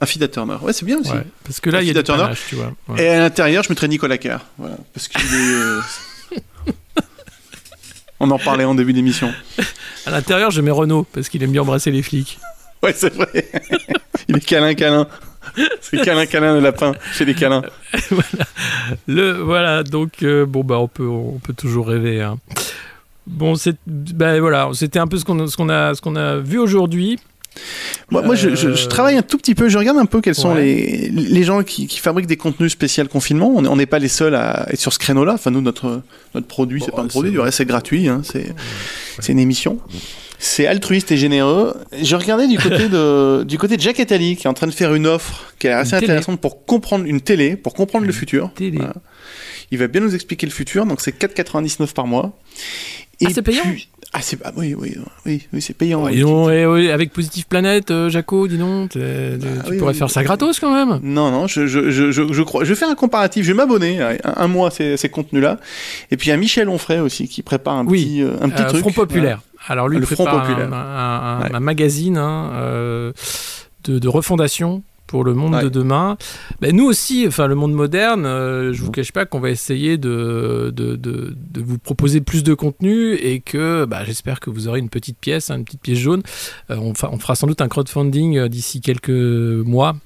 Affida 0.01 0.27
Turner. 0.27 0.57
Ouais, 0.61 0.73
c'est 0.73 0.85
bien 0.85 0.99
aussi. 0.99 1.11
parce 1.43 1.59
que 1.59 1.69
là, 1.69 1.81
il 1.81 1.87
y 1.87 1.91
a 1.91 1.93
des 1.93 2.03
Turner. 2.03 2.33
tu 2.49 2.55
vois. 2.55 2.73
Et 2.97 3.07
à 3.07 3.19
l'intérieur, 3.19 3.63
je 3.63 3.69
mettrais 3.69 3.87
Nicolas 3.87 4.17
Kerr. 4.17 4.39
Voilà, 4.57 4.77
parce 4.93 5.07
qu'il 5.07 5.21
est. 5.21 5.53
Euh, 5.53 5.79
On 8.19 8.29
en 8.29 8.37
parlait 8.37 8.65
en 8.65 8.75
début 8.75 8.93
d'émission. 8.93 9.33
À 10.05 10.11
l'intérieur, 10.11 10.51
je 10.51 10.61
mets 10.61 10.71
Renault, 10.71 11.07
parce 11.11 11.27
qu'il 11.29 11.41
aime 11.41 11.51
bien 11.51 11.61
embrasser 11.61 11.89
les 11.89 12.03
flics. 12.03 12.39
Ouais, 12.83 12.93
c'est 12.93 13.13
vrai. 13.13 13.49
il 14.27 14.37
est 14.37 14.45
câlin, 14.45 14.73
câlin. 14.75 15.07
C'est 15.81 15.97
câlin, 16.03 16.25
câlin, 16.25 16.53
le 16.53 16.59
lapin. 16.59 16.93
Fait 16.99 17.25
des 17.25 17.33
câlins. 17.33 17.63
voilà. 18.09 18.45
Le, 19.07 19.31
voilà, 19.33 19.83
donc, 19.83 20.23
euh, 20.23 20.45
bon, 20.45 20.63
bah, 20.63 20.77
on 20.77 20.87
peut, 20.87 21.07
on 21.07 21.39
peut 21.39 21.53
toujours 21.53 21.87
rêver. 21.87 22.21
Hein. 22.21 22.37
Bon, 23.25 23.55
c'est, 23.55 23.75
bah, 23.87 24.39
voilà, 24.39 24.69
c'était 24.73 24.99
un 24.99 25.07
peu 25.07 25.17
ce 25.17 25.25
qu'on, 25.25 25.47
ce 25.47 25.55
qu'on, 25.57 25.69
a, 25.69 25.95
ce 25.95 26.01
qu'on 26.01 26.15
a 26.15 26.37
vu 26.37 26.59
aujourd'hui. 26.59 27.19
Moi, 28.09 28.21
moi 28.23 28.35
je, 28.35 28.55
je, 28.55 28.87
travaille 28.87 29.17
un 29.17 29.21
tout 29.21 29.37
petit 29.37 29.55
peu, 29.55 29.69
je 29.69 29.77
regarde 29.77 29.97
un 29.97 30.05
peu 30.05 30.21
quels 30.21 30.35
sont 30.35 30.53
les, 30.53 31.09
les 31.09 31.43
gens 31.43 31.63
qui, 31.63 31.87
qui, 31.87 31.99
fabriquent 31.99 32.27
des 32.27 32.37
contenus 32.37 32.71
spécial 32.71 33.07
confinement. 33.07 33.53
On 33.55 33.75
n'est 33.75 33.85
pas 33.85 33.99
les 33.99 34.07
seuls 34.07 34.35
à 34.35 34.67
être 34.69 34.79
sur 34.79 34.93
ce 34.93 34.99
créneau-là. 34.99 35.33
Enfin, 35.35 35.51
nous, 35.51 35.61
notre, 35.61 36.01
notre 36.33 36.47
produit, 36.47 36.81
c'est 36.83 36.91
pas 36.91 37.01
un 37.01 37.07
produit, 37.07 37.31
du 37.31 37.39
reste, 37.39 37.57
c'est 37.57 37.65
gratuit. 37.65 38.07
Hein. 38.07 38.21
C'est 38.23 39.31
une 39.31 39.39
émission. 39.39 39.79
C'est 40.43 40.65
altruiste 40.65 41.11
et 41.11 41.17
généreux. 41.17 41.75
Je 42.01 42.15
regardais 42.15 42.47
du 42.47 42.57
côté 42.57 42.89
de, 42.89 43.43
du 43.47 43.59
côté 43.59 43.77
de 43.77 43.81
Jacques 43.81 43.99
Attali, 43.99 44.35
qui 44.35 44.47
est 44.47 44.49
en 44.49 44.55
train 44.55 44.65
de 44.65 44.71
faire 44.71 44.95
une 44.95 45.05
offre 45.05 45.53
qui 45.59 45.67
est 45.67 45.71
assez 45.71 45.93
intéressante 45.93 46.41
pour 46.41 46.65
comprendre 46.65 47.05
une 47.05 47.21
télé, 47.21 47.55
pour 47.55 47.75
comprendre 47.75 48.07
le 48.07 48.11
futur. 48.11 48.51
Il 49.69 49.77
va 49.77 49.87
bien 49.87 50.01
nous 50.01 50.15
expliquer 50.15 50.47
le 50.47 50.51
futur, 50.51 50.85
donc 50.85 50.99
c'est 50.99 51.17
4,99 51.17 51.93
par 51.93 52.07
mois. 52.07 52.37
Et 53.19 53.27
ah, 53.27 53.29
c'est 53.33 53.43
payant? 53.43 53.63
Ah, 54.13 54.21
c'est 54.21 54.37
oui, 54.57 54.75
oui, 54.77 54.95
oui, 55.25 55.47
oui 55.53 55.61
c'est 55.61 55.73
payant. 55.73 56.07
et, 56.09 56.91
avec 56.91 57.13
Positive 57.13 57.45
Planète, 57.47 57.91
euh, 57.91 58.09
Jaco, 58.09 58.47
dis 58.47 58.57
donc, 58.57 58.97
bah 58.97 59.01
tu 59.65 59.77
pourrais 59.77 59.93
faire 59.93 60.09
ça 60.09 60.21
gratos 60.21 60.59
quand 60.59 60.73
même. 60.73 60.99
Non, 61.01 61.31
non, 61.31 61.47
je, 61.47 61.65
je, 61.65 61.89
je, 61.89 62.11
je, 62.11 62.41
crois. 62.41 62.65
Je 62.65 62.73
faire 62.73 62.89
un 62.89 62.95
comparatif. 62.95 63.45
Je 63.45 63.51
vais 63.51 63.57
m'abonner 63.57 64.01
un, 64.01 64.17
un, 64.23 64.47
mois 64.47 64.67
à 64.67 64.71
ces, 64.71 64.97
ces 64.97 65.07
contenus-là. 65.07 65.59
Et 66.11 66.17
puis 66.17 66.27
il 66.27 66.31
y 66.31 66.33
a 66.33 66.37
Michel 66.37 66.67
Onfray 66.67 66.99
aussi 66.99 67.29
qui 67.29 67.41
prépare 67.41 67.75
un 67.75 67.85
petit, 67.85 68.21
euh, 68.21 68.33
un 68.41 68.49
petit 68.49 68.63
euh, 68.63 68.67
truc. 68.67 68.81
Front 68.81 68.91
populaire. 68.91 69.41
Alors 69.67 69.87
lui, 69.87 69.97
le 69.97 70.05
Front 70.05 70.25
populaire. 70.25 70.73
Un, 70.73 71.49
un, 71.53 71.59
magazine 71.61 72.17
hein, 72.17 72.51
euh, 72.55 73.13
de, 73.85 73.97
de 73.97 74.07
refondation 74.09 74.83
pour 75.11 75.25
le 75.25 75.33
monde 75.33 75.61
de 75.61 75.67
demain. 75.67 76.17
Ben, 76.61 76.73
nous 76.73 76.85
aussi, 76.85 77.25
enfin 77.27 77.47
le 77.47 77.55
monde 77.55 77.73
moderne, 77.73 78.25
euh, 78.25 78.71
je 78.71 78.81
vous 78.81 78.91
cache 78.91 79.11
pas 79.11 79.25
qu'on 79.25 79.41
va 79.41 79.49
essayer 79.49 79.97
de, 79.97 80.71
de, 80.73 80.95
de, 80.95 81.35
de, 81.35 81.61
vous 81.61 81.77
proposer 81.77 82.21
plus 82.21 82.43
de 82.43 82.53
contenu 82.53 83.15
et 83.15 83.41
que 83.41 83.83
bah, 83.83 84.05
j'espère 84.05 84.39
que 84.39 84.49
vous 84.49 84.69
aurez 84.69 84.79
une 84.79 84.87
petite 84.87 85.17
pièce, 85.17 85.49
hein, 85.49 85.57
une 85.57 85.65
petite 85.65 85.81
pièce 85.81 85.97
jaune. 85.97 86.23
Euh, 86.69 86.77
on, 86.77 86.93
on, 87.11 87.19
fera 87.19 87.35
sans 87.35 87.45
doute 87.45 87.59
un 87.59 87.67
crowdfunding 87.67 88.37
euh, 88.37 88.47
d'ici 88.47 88.79
quelques 88.79 89.09
mois 89.09 89.97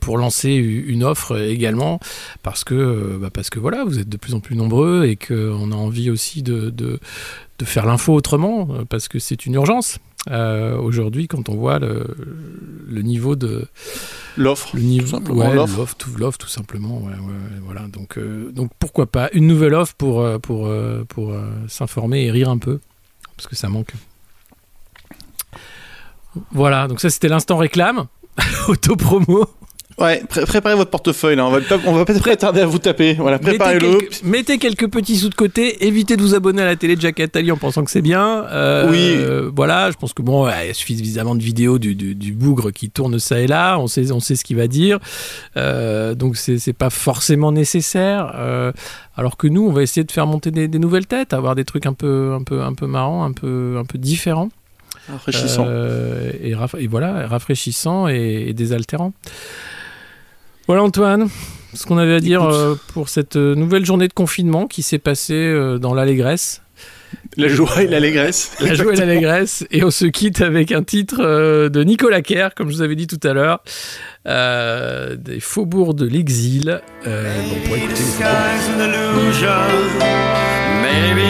pour 0.00 0.18
lancer 0.18 0.54
une 0.54 1.04
offre 1.04 1.38
également 1.38 2.00
parce 2.42 2.64
que 2.64 3.16
bah 3.20 3.30
parce 3.32 3.48
que 3.48 3.60
voilà 3.60 3.84
vous 3.84 4.00
êtes 4.00 4.08
de 4.08 4.16
plus 4.16 4.34
en 4.34 4.40
plus 4.40 4.56
nombreux 4.56 5.04
et 5.04 5.14
qu'on 5.14 5.70
a 5.70 5.76
envie 5.76 6.10
aussi 6.10 6.42
de, 6.42 6.70
de, 6.70 6.98
de 7.60 7.64
faire 7.64 7.86
l'info 7.86 8.12
autrement 8.12 8.66
parce 8.88 9.06
que 9.06 9.20
c'est 9.20 9.46
une 9.46 9.54
urgence 9.54 10.00
euh, 10.30 10.76
aujourd'hui, 10.76 11.28
quand 11.28 11.48
on 11.48 11.56
voit 11.56 11.78
le, 11.78 12.06
le 12.86 13.02
niveau 13.02 13.36
de 13.36 13.66
l'offre, 14.36 14.74
le 14.74 14.82
niveau, 14.82 15.04
tout 15.04 15.10
simplement, 15.10 15.52
l'offre, 15.52 16.38
tout, 16.38 16.48
simplement, 16.48 16.98
ouais, 16.98 17.12
ouais, 17.12 17.60
voilà. 17.64 17.82
Donc, 17.88 18.18
euh, 18.18 18.50
donc 18.52 18.70
pourquoi 18.78 19.06
pas 19.06 19.30
une 19.32 19.46
nouvelle 19.46 19.74
offre 19.74 19.94
pour 19.94 20.20
euh, 20.20 20.38
pour 20.38 20.70
pour 21.08 21.34
s'informer 21.68 22.24
et 22.24 22.30
rire 22.30 22.50
un 22.50 22.58
peu, 22.58 22.80
parce 23.36 23.46
que 23.46 23.56
ça 23.56 23.68
manque. 23.68 23.92
Voilà, 26.52 26.88
donc 26.88 27.00
ça 27.00 27.10
c'était 27.10 27.28
l'instant 27.28 27.56
réclame, 27.56 28.06
auto-promo. 28.68 29.48
Ouais, 29.98 30.22
préparez 30.28 30.76
votre 30.76 30.90
portefeuille 30.90 31.34
là. 31.34 31.44
On 31.46 31.50
va, 31.50 31.58
on 31.86 31.92
va 31.92 32.04
pas 32.04 32.14
tarder 32.36 32.60
à 32.60 32.66
vous 32.66 32.78
taper. 32.78 33.14
Voilà, 33.14 33.40
préparez-le. 33.40 33.98
Mettez, 34.22 34.58
quelques 34.58 34.88
petits 34.88 35.16
sous 35.16 35.28
de 35.28 35.34
côté. 35.34 35.86
Évitez 35.86 36.16
de 36.16 36.22
vous 36.22 36.36
abonner 36.36 36.62
à 36.62 36.66
la 36.66 36.76
télé 36.76 36.94
de 36.94 37.00
Jack 37.00 37.18
Attali 37.18 37.50
en 37.50 37.56
pensant 37.56 37.82
que 37.84 37.90
c'est 37.90 38.02
bien. 38.02 38.44
Euh, 38.46 38.88
oui. 38.88 39.50
voilà, 39.54 39.90
je 39.90 39.96
pense 39.96 40.12
que 40.12 40.22
bon, 40.22 40.48
il 40.48 40.74
suffit 40.74 40.96
suffisamment 40.96 41.34
de 41.34 41.42
vidéos 41.42 41.78
du, 41.78 41.96
du, 41.96 42.32
bougre 42.32 42.70
qui 42.70 42.90
tourne 42.90 43.18
ça 43.18 43.40
et 43.40 43.48
là. 43.48 43.78
On 43.78 43.88
sait, 43.88 44.12
on 44.12 44.20
sait 44.20 44.36
ce 44.36 44.44
qu'il 44.44 44.56
va 44.56 44.68
dire. 44.68 45.00
Euh, 45.56 46.14
donc 46.14 46.36
c'est 46.36 46.72
pas 46.72 46.90
forcément 46.90 47.50
nécessaire. 47.50 48.32
Euh, 48.36 48.72
alors 49.16 49.36
que 49.36 49.48
nous, 49.48 49.66
on 49.66 49.72
va 49.72 49.82
essayer 49.82 50.04
de 50.04 50.12
faire 50.12 50.28
monter 50.28 50.52
des, 50.52 50.68
des, 50.68 50.78
nouvelles 50.78 51.08
têtes, 51.08 51.32
avoir 51.32 51.56
des 51.56 51.64
trucs 51.64 51.86
un 51.86 51.92
peu, 51.92 52.34
un 52.38 52.44
peu, 52.44 52.62
un 52.62 52.74
peu 52.74 52.86
marrants, 52.86 53.24
un 53.24 53.32
peu, 53.32 53.76
un 53.78 53.84
peu 53.84 53.98
différents. 53.98 54.50
Rafraîchissant. 55.10 55.66
Et, 56.40 56.54
et, 56.78 56.86
voilà, 56.86 57.26
rafraîchissant 57.26 58.06
et, 58.06 58.46
et 58.48 58.52
désaltérant. 58.52 59.12
Voilà 60.68 60.82
Antoine, 60.82 61.30
ce 61.72 61.86
qu'on 61.86 61.96
avait 61.96 62.12
à 62.12 62.20
dire 62.20 62.44
euh, 62.44 62.78
pour 62.92 63.08
cette 63.08 63.36
euh, 63.36 63.54
nouvelle 63.54 63.86
journée 63.86 64.06
de 64.06 64.12
confinement 64.12 64.66
qui 64.66 64.82
s'est 64.82 64.98
passée 64.98 65.32
euh, 65.32 65.78
dans 65.78 65.94
l'allégresse. 65.94 66.60
La 67.38 67.48
joie 67.48 67.82
et 67.82 67.86
l'allégresse. 67.86 68.54
La 68.60 68.74
joie 68.74 68.92
et 68.92 68.96
l'allégresse. 68.96 69.64
Et 69.70 69.82
on 69.82 69.90
se 69.90 70.04
quitte 70.04 70.42
avec 70.42 70.70
un 70.72 70.82
titre 70.82 71.70
de 71.70 71.84
Nicolas 71.84 72.20
Kerr, 72.20 72.50
comme 72.54 72.68
je 72.68 72.74
vous 72.74 72.82
avais 72.82 72.96
dit 72.96 73.06
tout 73.06 73.20
à 73.26 73.32
l'heure, 73.32 73.62
des 74.26 75.40
faubourgs 75.40 75.94
de 75.94 76.04
l'exil. 76.04 76.82
bon, 77.02 77.10
pour 77.64 77.76
écouter 77.76 78.02
Maybe 80.82 81.28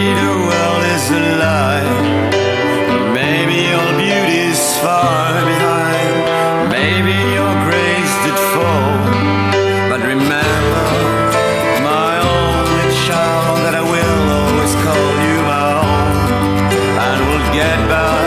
get 17.59 17.89
by 17.89 18.23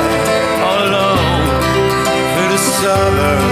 alone 0.76 1.48
through 2.34 2.50
the 2.50 2.58
summer 2.58 3.51